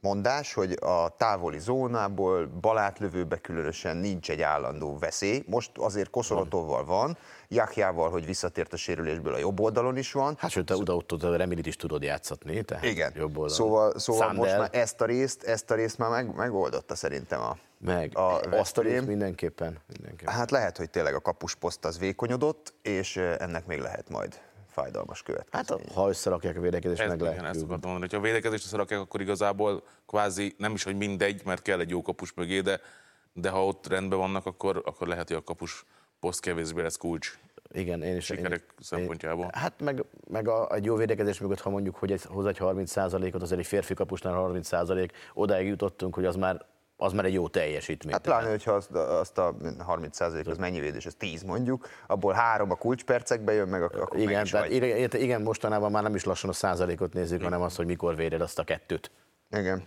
mondás, 0.00 0.54
hogy 0.54 0.76
a 0.80 1.08
távoli 1.16 1.58
zónából 1.58 2.46
balátlövőbe 2.60 3.36
különösen 3.36 3.96
nincs 3.96 4.30
egy 4.30 4.42
állandó 4.42 4.98
veszély. 4.98 5.42
Most 5.46 5.70
azért 5.74 6.10
Koszorotovval 6.10 6.84
van, 6.84 7.16
Jakjával, 7.48 8.10
hogy 8.10 8.26
visszatért 8.26 8.72
a 8.72 8.76
sérülésből 8.76 9.34
a 9.34 9.38
jobb 9.38 9.60
oldalon 9.60 9.96
is 9.96 10.12
van. 10.12 10.34
Hát 10.38 10.50
sőt, 10.50 10.70
oda 10.70 10.96
ott 10.96 11.12
a 11.12 11.36
Remilit 11.36 11.66
is 11.66 11.76
tudod 11.76 12.02
játszatni, 12.02 12.62
tehát 12.62 12.84
Igen. 12.84 13.12
jobb 13.14 13.38
oldalon. 13.38 13.48
Szóval, 13.48 13.98
szóval 13.98 14.32
most 14.32 14.58
már 14.58 14.68
ezt 14.72 15.00
a 15.00 15.04
részt, 15.04 15.42
ezt 15.42 15.70
a 15.70 15.74
részt 15.74 15.98
már 15.98 16.10
meg, 16.10 16.34
megoldotta 16.34 16.94
szerintem 16.94 17.40
a 17.40 17.56
meg. 17.78 18.16
A 18.16 18.40
azt 18.50 18.82
mindenképpen, 18.82 19.78
mindenképpen. 19.98 20.34
Hát 20.34 20.50
lehet, 20.50 20.76
hogy 20.76 20.90
tényleg 20.90 21.14
a 21.14 21.20
kapusposzt 21.20 21.84
az 21.84 21.98
vékonyodott, 21.98 22.74
és 22.82 23.16
ennek 23.16 23.66
még 23.66 23.78
lehet 23.78 24.08
majd 24.08 24.40
fájdalmas 24.76 25.22
következmény. 25.22 25.80
Hát 25.80 25.94
ha 25.94 26.08
összerakják 26.08 26.56
a 26.56 26.60
védekezést, 26.60 27.00
Ez 27.00 27.08
meg 27.08 27.20
lehet. 27.20 27.44
Ezt 27.44 27.62
akartam 27.62 27.90
mondani, 27.90 28.12
ha 28.12 28.18
a 28.18 28.20
védekezést 28.20 28.64
összerakják, 28.64 29.00
akkor 29.00 29.20
igazából 29.20 29.82
kvázi 30.06 30.54
nem 30.58 30.72
is, 30.72 30.82
hogy 30.82 30.96
mindegy, 30.96 31.42
mert 31.44 31.62
kell 31.62 31.80
egy 31.80 31.90
jó 31.90 32.02
kapus 32.02 32.32
mögé, 32.34 32.60
de, 32.60 32.80
de 33.32 33.50
ha 33.50 33.66
ott 33.66 33.86
rendben 33.86 34.18
vannak, 34.18 34.46
akkor, 34.46 34.82
akkor 34.84 35.06
lehet, 35.06 35.28
hogy 35.28 35.36
a 35.36 35.42
kapus 35.42 35.84
poszt 36.20 36.40
kevésbé 36.40 36.82
lesz 36.82 36.96
kulcs. 36.96 37.38
Igen, 37.72 38.02
én 38.02 38.16
is. 38.16 38.24
Sikerek 38.24 38.62
én, 38.62 38.74
szempontjából. 38.80 39.44
Én, 39.44 39.50
hát 39.52 39.80
meg, 39.80 40.04
meg 40.30 40.48
a, 40.48 40.74
egy 40.74 40.84
jó 40.84 40.94
védekezés 40.94 41.40
mögött, 41.40 41.60
ha 41.60 41.70
mondjuk, 41.70 41.96
hogy 41.96 42.12
egy, 42.12 42.22
hoz 42.22 42.46
egy 42.46 42.58
30%-ot, 42.60 43.42
azért 43.42 43.60
egy 43.60 43.66
férfi 43.66 43.94
kapusnál 43.94 44.50
30%, 44.52 45.10
odáig 45.34 45.66
jutottunk, 45.66 46.14
hogy 46.14 46.24
az 46.24 46.36
már 46.36 46.66
az 46.96 47.12
már 47.12 47.24
egy 47.24 47.32
jó 47.32 47.48
teljesítmény. 47.48 48.12
Hát 48.12 48.22
pláne, 48.22 48.48
hogyha 48.48 48.72
azt, 48.72 48.90
azt 48.90 49.38
a 49.38 49.54
30 49.78 50.20
az 50.20 50.56
mennyi 50.58 50.80
védés, 50.80 51.06
az 51.06 51.14
10 51.18 51.42
mondjuk, 51.42 51.88
abból 52.06 52.32
három 52.32 52.70
a 52.70 52.74
kulcspercekbe 52.74 53.52
jön, 53.52 53.68
meg 53.68 53.82
akkor 53.82 54.18
igen, 54.18 54.32
meg 54.32 54.48
tehát 54.48 54.68
vagy. 55.12 55.22
igen, 55.22 55.42
mostanában 55.42 55.90
már 55.90 56.02
nem 56.02 56.14
is 56.14 56.24
lassan 56.24 56.50
a 56.50 56.52
százalékot 56.52 57.12
nézzük, 57.12 57.42
hanem 57.42 57.62
azt, 57.62 57.76
hogy 57.76 57.86
mikor 57.86 58.16
véded 58.16 58.40
azt 58.40 58.58
a 58.58 58.64
kettőt. 58.64 59.10
Igen. 59.50 59.86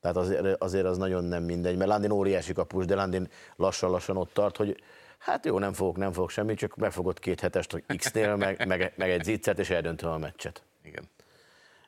Tehát 0.00 0.16
azért, 0.16 0.62
azért 0.62 0.84
az 0.84 0.98
nagyon 0.98 1.24
nem 1.24 1.42
mindegy, 1.42 1.76
mert 1.76 1.90
Landin 1.90 2.10
óriási 2.10 2.52
kapus, 2.52 2.84
de 2.84 2.94
Landin 2.94 3.28
lassan-lassan 3.56 4.16
ott 4.16 4.32
tart, 4.32 4.56
hogy 4.56 4.82
hát 5.18 5.46
jó, 5.46 5.58
nem 5.58 5.72
fogok, 5.72 5.96
nem 5.96 6.12
fogok 6.12 6.30
semmit, 6.30 6.58
csak 6.58 6.74
befogott 6.76 7.18
két 7.18 7.40
hetest 7.40 7.82
X-nél, 7.96 8.36
meg, 8.36 8.66
meg, 8.66 8.92
meg 8.96 9.10
egy 9.10 9.24
ziccet, 9.24 9.58
és 9.58 9.70
eldöntöm 9.70 10.10
a 10.10 10.18
meccset. 10.18 10.62
Igen. 10.82 11.08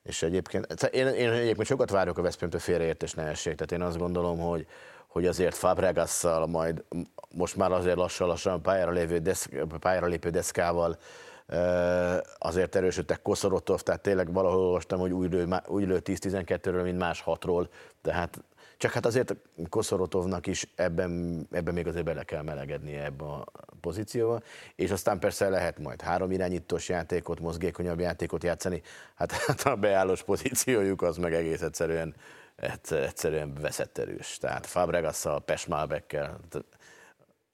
És 0.02 0.22
egyébként, 0.22 0.82
én, 0.82 1.06
én 1.06 1.30
egyébként 1.30 1.66
sokat 1.66 1.90
várok 1.90 2.18
a 2.18 2.22
Veszprémtől 2.22 2.60
félreértés 2.60 3.14
ne 3.14 3.22
essék. 3.22 3.54
Tehát 3.54 3.72
én 3.72 3.82
azt 3.82 3.98
gondolom, 3.98 4.38
hogy, 4.38 4.66
hogy 5.06 5.26
azért 5.26 5.54
Fabregasszal 5.54 6.46
majd 6.46 6.84
most 7.34 7.56
már 7.56 7.72
azért 7.72 7.96
lassan-lassan 7.96 8.62
pályára, 8.62 8.90
lévő 8.90 9.18
deszk, 9.18 9.64
pályára 9.78 10.06
lépő 10.06 10.30
deszkával 10.30 10.98
azért 12.38 12.74
erősödtek 12.74 13.22
Koszorotov, 13.22 13.80
tehát 13.80 14.00
tényleg 14.00 14.32
valahol 14.32 14.60
olvastam, 14.60 14.98
hogy 14.98 15.12
úgy 15.12 15.32
lő, 15.32 15.46
úgy 15.66 15.86
lő 15.86 16.00
10-12-ről, 16.04 16.82
mint 16.82 16.98
más 16.98 17.20
hatról, 17.20 17.68
tehát 18.02 18.44
csak 18.82 18.92
hát 18.92 19.06
azért 19.06 19.34
Koszorotovnak 19.68 20.46
is 20.46 20.66
ebben, 20.74 21.46
ebben 21.50 21.74
még 21.74 21.86
azért 21.86 22.04
bele 22.04 22.22
kell 22.24 22.42
melegednie 22.42 23.04
ebbe 23.04 23.24
a 23.24 23.44
pozícióba, 23.80 24.40
és 24.74 24.90
aztán 24.90 25.18
persze 25.18 25.48
lehet 25.48 25.78
majd 25.78 26.00
három 26.00 26.30
irányítós 26.30 26.88
játékot, 26.88 27.40
mozgékonyabb 27.40 28.00
játékot 28.00 28.42
játszani, 28.44 28.82
hát, 29.14 29.32
hát 29.46 29.62
a 29.62 29.76
beállós 29.76 30.22
pozíciójuk 30.22 31.02
az 31.02 31.16
meg 31.16 31.34
egész 31.34 31.60
egyszerűen, 31.60 32.14
egyszerűen 32.56 33.54
veszett 33.54 33.98
erős. 33.98 34.38
Tehát 34.38 34.66
Fabregasszal, 34.66 35.40
Pesmálbekkel, 35.40 36.40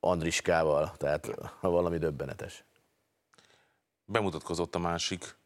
Andriskával, 0.01 0.93
tehát 0.97 1.31
valami 1.61 1.99
döbbenetes. 1.99 2.65
Bemutatkozott 4.05 4.75
a 4.75 4.79
másik, 4.79 5.37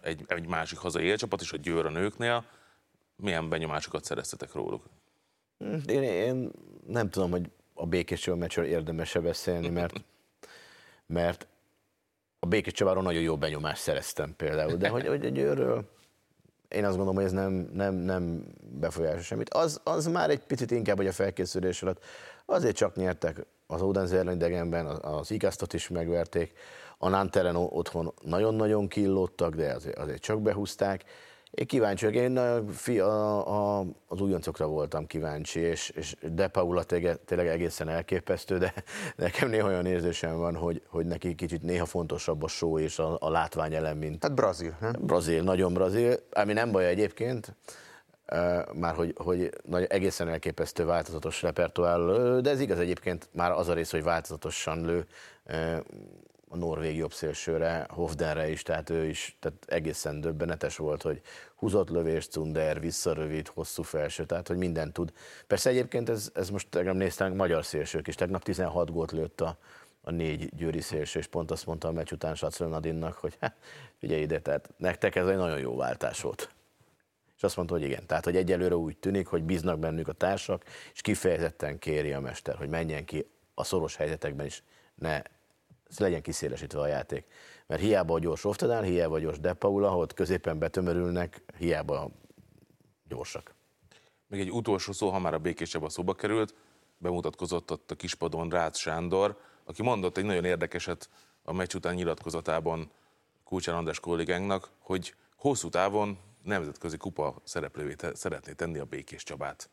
egy, 0.00 0.24
egy 0.28 0.46
másik 0.46 0.78
hazai 0.78 1.04
élcsapat 1.04 1.40
is, 1.40 1.52
a 1.52 1.56
Győr 1.56 1.86
a 1.86 1.90
nőknél, 1.90 2.44
milyen 3.22 3.48
benyomásokat 3.48 4.04
szereztetek 4.04 4.52
róluk? 4.52 4.82
Én, 5.86 6.02
én 6.02 6.50
nem 6.86 7.10
tudom, 7.10 7.30
hogy 7.30 7.50
a 7.74 7.86
Békés 7.86 8.26
meccsről 8.26 8.64
érdemes-e 8.64 9.20
beszélni, 9.20 9.68
mert, 9.68 10.04
mert 11.06 11.46
a 12.38 12.46
Békés 12.46 12.72
Csaváron 12.72 13.02
nagyon 13.02 13.22
jó 13.22 13.36
benyomást 13.36 13.82
szereztem 13.82 14.36
például, 14.36 14.76
de 14.76 14.88
hogy, 14.88 15.06
hogy 15.06 15.24
egy 15.24 15.38
őről 15.38 15.96
én 16.68 16.84
azt 16.84 16.96
gondolom, 16.96 17.14
hogy 17.14 17.24
ez 17.24 17.32
nem, 17.32 17.52
nem, 17.72 17.94
nem 17.94 18.44
befolyásol 18.60 19.20
semmit. 19.20 19.54
Az, 19.54 19.80
az 19.84 20.06
már 20.06 20.30
egy 20.30 20.40
picit 20.40 20.70
inkább, 20.70 20.96
hogy 20.96 21.06
a 21.06 21.12
felkészülés 21.12 21.82
alatt 21.82 22.04
azért 22.46 22.76
csak 22.76 22.94
nyertek 22.94 23.46
az 23.66 23.82
Odense 23.82 24.32
idegenben, 24.32 24.86
az 24.86 25.30
Igasztot 25.30 25.72
is 25.72 25.88
megverték, 25.88 26.52
a 26.98 27.08
Nanteren 27.08 27.56
otthon 27.56 28.12
nagyon-nagyon 28.22 28.88
killódtak, 28.88 29.54
de 29.54 29.72
azért, 29.72 29.98
azért 29.98 30.22
csak 30.22 30.42
behúzták. 30.42 31.04
Én 31.50 31.66
kíváncsi 31.66 32.04
vagyok, 32.04 32.22
én 32.22 32.36
a, 32.36 32.64
a, 32.98 33.78
a, 33.78 33.84
az 34.06 34.20
újoncokra 34.20 34.66
voltam 34.66 35.06
kíváncsi, 35.06 35.60
és, 35.60 35.88
és 35.88 36.16
De 36.32 36.48
Paula 36.48 36.82
tényleg, 36.82 37.18
tényleg 37.24 37.46
egészen 37.46 37.88
elképesztő, 37.88 38.58
de 38.58 38.74
nekem 39.16 39.48
néha 39.48 39.66
olyan 39.66 39.86
érzésem 39.86 40.36
van, 40.36 40.56
hogy, 40.56 40.82
hogy 40.86 41.06
neki 41.06 41.34
kicsit 41.34 41.62
néha 41.62 41.84
fontosabb 41.84 42.42
a 42.42 42.48
show 42.48 42.78
és 42.78 42.98
a, 42.98 43.16
a 43.20 43.30
látvány 43.30 43.96
mint... 43.96 44.22
Hát 44.22 44.34
brazil, 44.34 44.76
nem? 44.80 44.92
Brazil, 45.00 45.42
nagyon 45.42 45.74
brazil, 45.74 46.14
ami 46.30 46.52
nem 46.52 46.72
baj 46.72 46.86
egyébként, 46.86 47.56
már 48.74 48.94
hogy, 48.94 49.14
hogy 49.16 49.50
nagy, 49.62 49.84
egészen 49.84 50.28
elképesztő 50.28 50.84
változatos 50.84 51.42
repertoár 51.42 52.00
de 52.40 52.50
ez 52.50 52.60
igaz 52.60 52.78
egyébként 52.78 53.28
már 53.32 53.50
az 53.50 53.68
a 53.68 53.72
rész, 53.72 53.90
hogy 53.90 54.02
változatosan 54.02 54.84
lő 54.84 55.06
a 56.48 56.56
norvég 56.56 56.96
jobb 56.96 57.12
szélsőre, 57.12 57.86
Hofdenre 57.90 58.48
is, 58.48 58.62
tehát 58.62 58.90
ő 58.90 59.04
is 59.04 59.36
tehát 59.40 59.64
egészen 59.66 60.20
döbbenetes 60.20 60.76
volt, 60.76 61.02
hogy 61.02 61.20
húzott 61.54 61.88
lövés, 61.88 62.28
Cunder, 62.28 62.80
visszarövid, 62.80 63.48
hosszú 63.48 63.82
felső, 63.82 64.24
tehát 64.24 64.48
hogy 64.48 64.56
mindent 64.56 64.92
tud. 64.92 65.12
Persze 65.46 65.70
egyébként 65.70 66.08
ez, 66.08 66.30
ez 66.34 66.50
most 66.50 66.68
tegnap 66.68 66.94
néztem, 66.94 67.34
magyar 67.34 67.64
szélsők 67.64 68.08
is, 68.08 68.14
tegnap 68.14 68.42
16 68.42 68.90
gólt 68.90 69.12
lőtt 69.12 69.40
a, 69.40 69.58
a 70.00 70.10
négy 70.10 70.54
győri 70.56 70.80
szélső, 70.80 71.18
és 71.18 71.26
pont 71.26 71.50
azt 71.50 71.66
mondta 71.66 71.88
a 71.88 71.92
meccs 71.92 72.12
után 72.12 72.34
Sacre 72.34 72.66
Nadinnak, 72.66 73.14
hogy 73.14 73.36
hát, 73.40 73.56
figyelj 73.98 74.20
ide, 74.20 74.40
tehát 74.40 74.70
nektek 74.76 75.16
ez 75.16 75.26
egy 75.26 75.36
nagyon 75.36 75.58
jó 75.58 75.76
váltás 75.76 76.20
volt. 76.20 76.50
És 77.36 77.42
azt 77.42 77.56
mondta, 77.56 77.74
hogy 77.74 77.84
igen. 77.84 78.06
Tehát, 78.06 78.24
hogy 78.24 78.36
egyelőre 78.36 78.76
úgy 78.76 78.96
tűnik, 78.96 79.26
hogy 79.26 79.42
bíznak 79.42 79.78
bennük 79.78 80.08
a 80.08 80.12
társak, 80.12 80.64
és 80.94 81.00
kifejezetten 81.00 81.78
kéri 81.78 82.12
a 82.12 82.20
mester, 82.20 82.56
hogy 82.56 82.68
menjen 82.68 83.04
ki 83.04 83.30
a 83.54 83.64
szoros 83.64 83.96
helyzetekben 83.96 84.46
is, 84.46 84.62
ne 84.94 85.22
legyen 85.96 86.22
kiszélesítve 86.22 86.80
a 86.80 86.86
játék. 86.86 87.26
Mert 87.66 87.80
hiába 87.80 88.14
a 88.14 88.18
gyors 88.18 88.44
Oftedán, 88.44 88.82
hiába 88.82 89.14
a 89.14 89.18
gyors 89.18 89.40
De 89.40 89.52
Paula, 89.52 90.06
középen 90.06 90.58
betömörülnek, 90.58 91.42
hiába 91.58 92.10
gyorsak. 93.08 93.54
Még 94.26 94.40
egy 94.40 94.50
utolsó 94.50 94.92
szó, 94.92 95.08
ha 95.10 95.18
már 95.18 95.34
a 95.34 95.38
Békés 95.38 95.68
Csaba 95.68 95.88
szóba 95.88 96.14
került, 96.14 96.54
bemutatkozott 96.98 97.70
ott 97.70 97.90
a 97.90 97.94
kispadon 97.94 98.48
Rácz 98.48 98.78
Sándor, 98.78 99.40
aki 99.64 99.82
mondott 99.82 100.16
egy 100.16 100.24
nagyon 100.24 100.44
érdekeset 100.44 101.08
a 101.42 101.52
meccs 101.52 101.74
után 101.74 101.94
nyilatkozatában 101.94 102.90
Kulcsán 103.44 103.74
András 103.74 104.00
kollégánknak, 104.00 104.70
hogy 104.78 105.14
hosszú 105.36 105.68
távon 105.68 106.18
nemzetközi 106.42 106.96
kupa 106.96 107.34
szereplővé 107.44 107.94
szeretné 108.12 108.52
tenni 108.52 108.78
a 108.78 108.84
Békés 108.84 109.22
Csabát. 109.22 109.70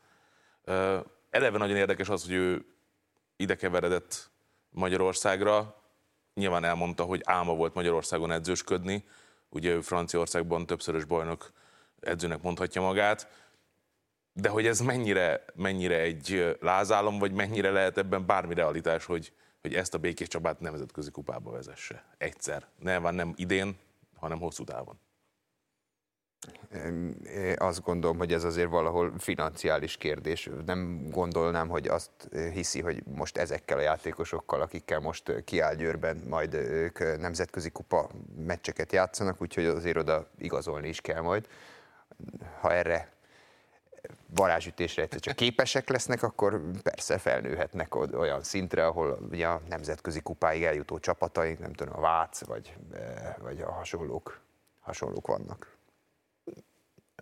Eleve 1.30 1.58
nagyon 1.58 1.76
érdekes 1.76 2.10
az, 2.10 2.24
hogy 2.24 2.34
ő 2.34 2.66
ide 3.36 3.56
keveredett 3.56 4.30
Magyarországra, 4.70 5.84
nyilván 6.36 6.64
elmondta, 6.64 7.04
hogy 7.04 7.22
álma 7.24 7.56
volt 7.56 7.74
Magyarországon 7.74 8.32
edzősködni, 8.32 9.04
ugye 9.50 9.72
ő 9.72 9.82
Franciaországban 9.82 10.66
többszörös 10.66 11.06
bajnok 11.06 11.52
edzőnek 12.00 12.42
mondhatja 12.42 12.82
magát, 12.82 13.28
de 14.34 14.50
hogy 14.50 14.68
ez 14.68 14.80
mennyire, 14.80 15.46
mennyire 15.54 16.00
egy 16.00 16.58
lázálom, 16.60 17.20
vagy 17.20 17.32
mennyire 17.32 17.72
lehet 17.72 17.98
ebben 17.98 18.26
bármi 18.26 18.54
realitás, 18.54 19.06
hogy, 19.06 19.34
hogy 19.62 19.74
ezt 19.74 19.94
a 19.94 19.98
Békés 19.98 20.28
Csabát 20.28 20.60
nemzetközi 20.60 21.12
kupába 21.12 21.52
vezesse. 21.52 22.06
Egyszer. 22.18 22.68
Nem, 22.80 23.16
nem 23.16 23.34
idén, 23.36 23.78
hanem 24.16 24.40
hosszú 24.40 24.64
távon. 24.64 25.00
Azt 27.56 27.84
gondolom, 27.84 28.18
hogy 28.18 28.34
ez 28.34 28.44
azért 28.44 28.70
valahol 28.70 29.14
financiális 29.18 29.98
kérdés. 29.98 30.50
Nem 30.66 31.10
gondolnám, 31.10 31.68
hogy 31.68 31.88
azt 31.88 32.12
hiszi, 32.54 32.82
hogy 32.82 33.04
most 33.06 33.38
ezekkel 33.38 33.78
a 33.78 33.82
játékosokkal, 33.82 34.62
akikkel 34.62 35.00
most 35.00 35.44
kiáll 35.44 35.76
Győrben, 35.76 36.24
majd 36.30 36.54
ők 36.54 37.20
nemzetközi 37.20 37.70
kupa 37.70 38.10
meccseket 38.38 38.92
játszanak, 38.92 39.42
úgyhogy 39.42 39.66
azért 39.66 39.98
oda 39.98 40.28
igazolni 40.38 40.88
is 40.88 41.02
kell 41.02 41.22
majd. 41.22 41.48
Ha 42.60 42.74
erre 42.74 43.14
varázsütésre 44.36 45.02
egyszer 45.02 45.20
csak 45.20 45.36
képesek 45.36 45.90
lesznek, 45.90 46.24
akkor 46.24 46.62
persze 46.84 47.18
felnőhetnek 47.18 47.96
olyan 47.96 48.44
szintre, 48.44 48.86
ahol 48.86 49.20
ugye 49.32 49.48
a 49.48 49.62
nemzetközi 49.70 50.22
kupáig 50.22 50.64
eljutó 50.64 51.00
csapataink, 51.00 51.60
nem 51.60 51.74
tudom, 51.74 51.94
a 51.98 52.00
Vác 52.00 52.46
vagy, 52.46 52.74
vagy 53.38 53.62
a 53.62 53.72
hasonlók, 53.72 54.40
hasonlók 54.80 55.28
vannak. 55.28 55.75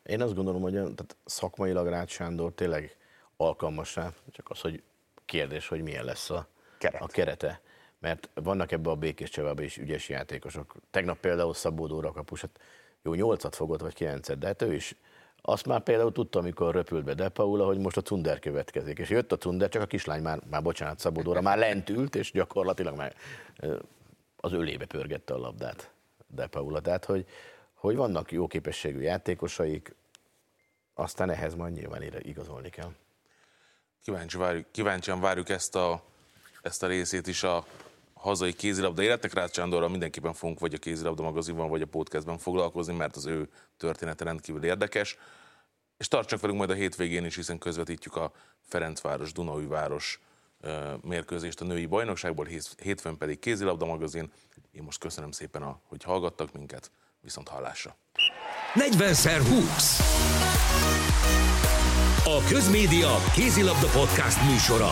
Én 0.03 0.21
azt 0.21 0.35
gondolom, 0.35 0.61
hogy 0.61 0.73
tehát 0.73 1.15
szakmailag 1.25 1.87
Rácz 1.87 2.11
Sándor 2.11 2.53
tényleg 2.53 2.97
alkalmas 3.37 3.95
rá, 3.95 4.13
csak 4.31 4.49
az, 4.49 4.61
hogy 4.61 4.83
kérdés, 5.25 5.67
hogy 5.67 5.81
milyen 5.81 6.05
lesz 6.05 6.29
a, 6.29 6.47
Keret. 6.77 7.01
a 7.01 7.07
kerete. 7.07 7.61
Mert 7.99 8.29
vannak 8.33 8.71
ebbe 8.71 8.89
a 8.89 8.95
békés 8.95 9.29
csavában 9.29 9.63
is 9.63 9.77
ügyes 9.77 10.09
játékosok. 10.09 10.75
Tegnap 10.91 11.19
például 11.19 11.53
Szabó 11.53 11.87
Dóra 11.87 12.11
kapus, 12.11 12.41
hát 12.41 12.59
jó 13.01 13.13
nyolcat 13.13 13.55
fogott, 13.55 13.81
vagy 13.81 13.93
kilencet, 13.93 14.37
de 14.37 14.47
hát 14.47 14.61
ő 14.61 14.73
is 14.73 14.95
azt 15.41 15.65
már 15.65 15.83
például 15.83 16.11
tudta, 16.11 16.39
amikor 16.39 16.73
röpült 16.73 17.03
be 17.03 17.13
De 17.13 17.29
Paula, 17.29 17.65
hogy 17.65 17.77
most 17.77 17.97
a 17.97 18.01
Tunder 18.01 18.39
következik. 18.39 18.99
És 18.99 19.09
jött 19.09 19.31
a 19.31 19.35
Tunder, 19.35 19.69
csak 19.69 19.81
a 19.81 19.85
kislány 19.85 20.21
már, 20.21 20.39
már 20.49 20.61
bocsánat, 20.61 20.99
Szabódóra 20.99 21.41
már 21.41 21.57
lent 21.57 21.89
ült, 21.89 22.15
és 22.15 22.31
gyakorlatilag 22.31 22.95
már 22.95 23.15
az 24.37 24.51
ölébe 24.53 24.85
pörgette 24.85 25.33
a 25.33 25.37
labdát 25.37 25.91
De 26.27 26.47
Paula. 26.47 26.79
Tehát, 26.79 27.05
hogy, 27.05 27.25
hogy 27.83 27.95
vannak 27.95 28.31
jó 28.31 28.47
képességű 28.47 28.99
játékosaik, 28.99 29.95
aztán 30.93 31.29
ehhez 31.29 31.55
majd 31.55 31.73
nyilván 31.73 32.01
igazolni 32.19 32.69
kell. 32.69 32.93
Kíváncsi 34.03 34.37
várjuk, 34.37 34.65
kíváncsian 34.71 35.19
várjuk 35.19 35.49
ezt 35.49 35.75
a, 35.75 36.03
ezt 36.61 36.83
a 36.83 36.87
részét 36.87 37.27
is 37.27 37.43
a 37.43 37.65
hazai 38.13 38.53
kézilabda 38.53 39.01
életek. 39.01 39.33
Rácz 39.33 39.53
Sándorral 39.53 39.89
mindenképpen 39.89 40.33
fogunk 40.33 40.59
vagy 40.59 40.73
a 40.73 40.77
kézilabda 40.77 41.23
magazinban, 41.23 41.69
vagy 41.69 41.81
a 41.81 41.85
podcastben 41.85 42.37
foglalkozni, 42.37 42.93
mert 42.93 43.15
az 43.15 43.25
ő 43.25 43.49
története 43.77 44.23
rendkívül 44.23 44.63
érdekes. 44.63 45.17
És 45.97 46.07
tartsak 46.07 46.41
velünk 46.41 46.57
majd 46.57 46.69
a 46.69 46.73
hétvégén 46.73 47.25
is, 47.25 47.35
hiszen 47.35 47.57
közvetítjük 47.57 48.15
a 48.15 48.31
Ferencváros, 48.61 49.31
Dunaújváros 49.31 50.21
mérkőzést 51.01 51.61
a 51.61 51.65
női 51.65 51.85
bajnokságból, 51.85 52.47
hétfőn 52.77 53.17
pedig 53.17 53.39
kézilabda 53.39 53.85
magazin. 53.85 54.31
Én 54.71 54.83
most 54.83 54.99
köszönöm 54.99 55.31
szépen, 55.31 55.79
hogy 55.87 56.03
hallgattak 56.03 56.53
minket. 56.53 56.91
Viszont 57.23 57.49
hallásra. 57.49 57.97
40x20 58.73 59.83
A 62.23 62.43
Közmédia 62.47 63.15
kézilabda 63.33 63.87
podcast 63.87 64.43
műsora. 64.49 64.89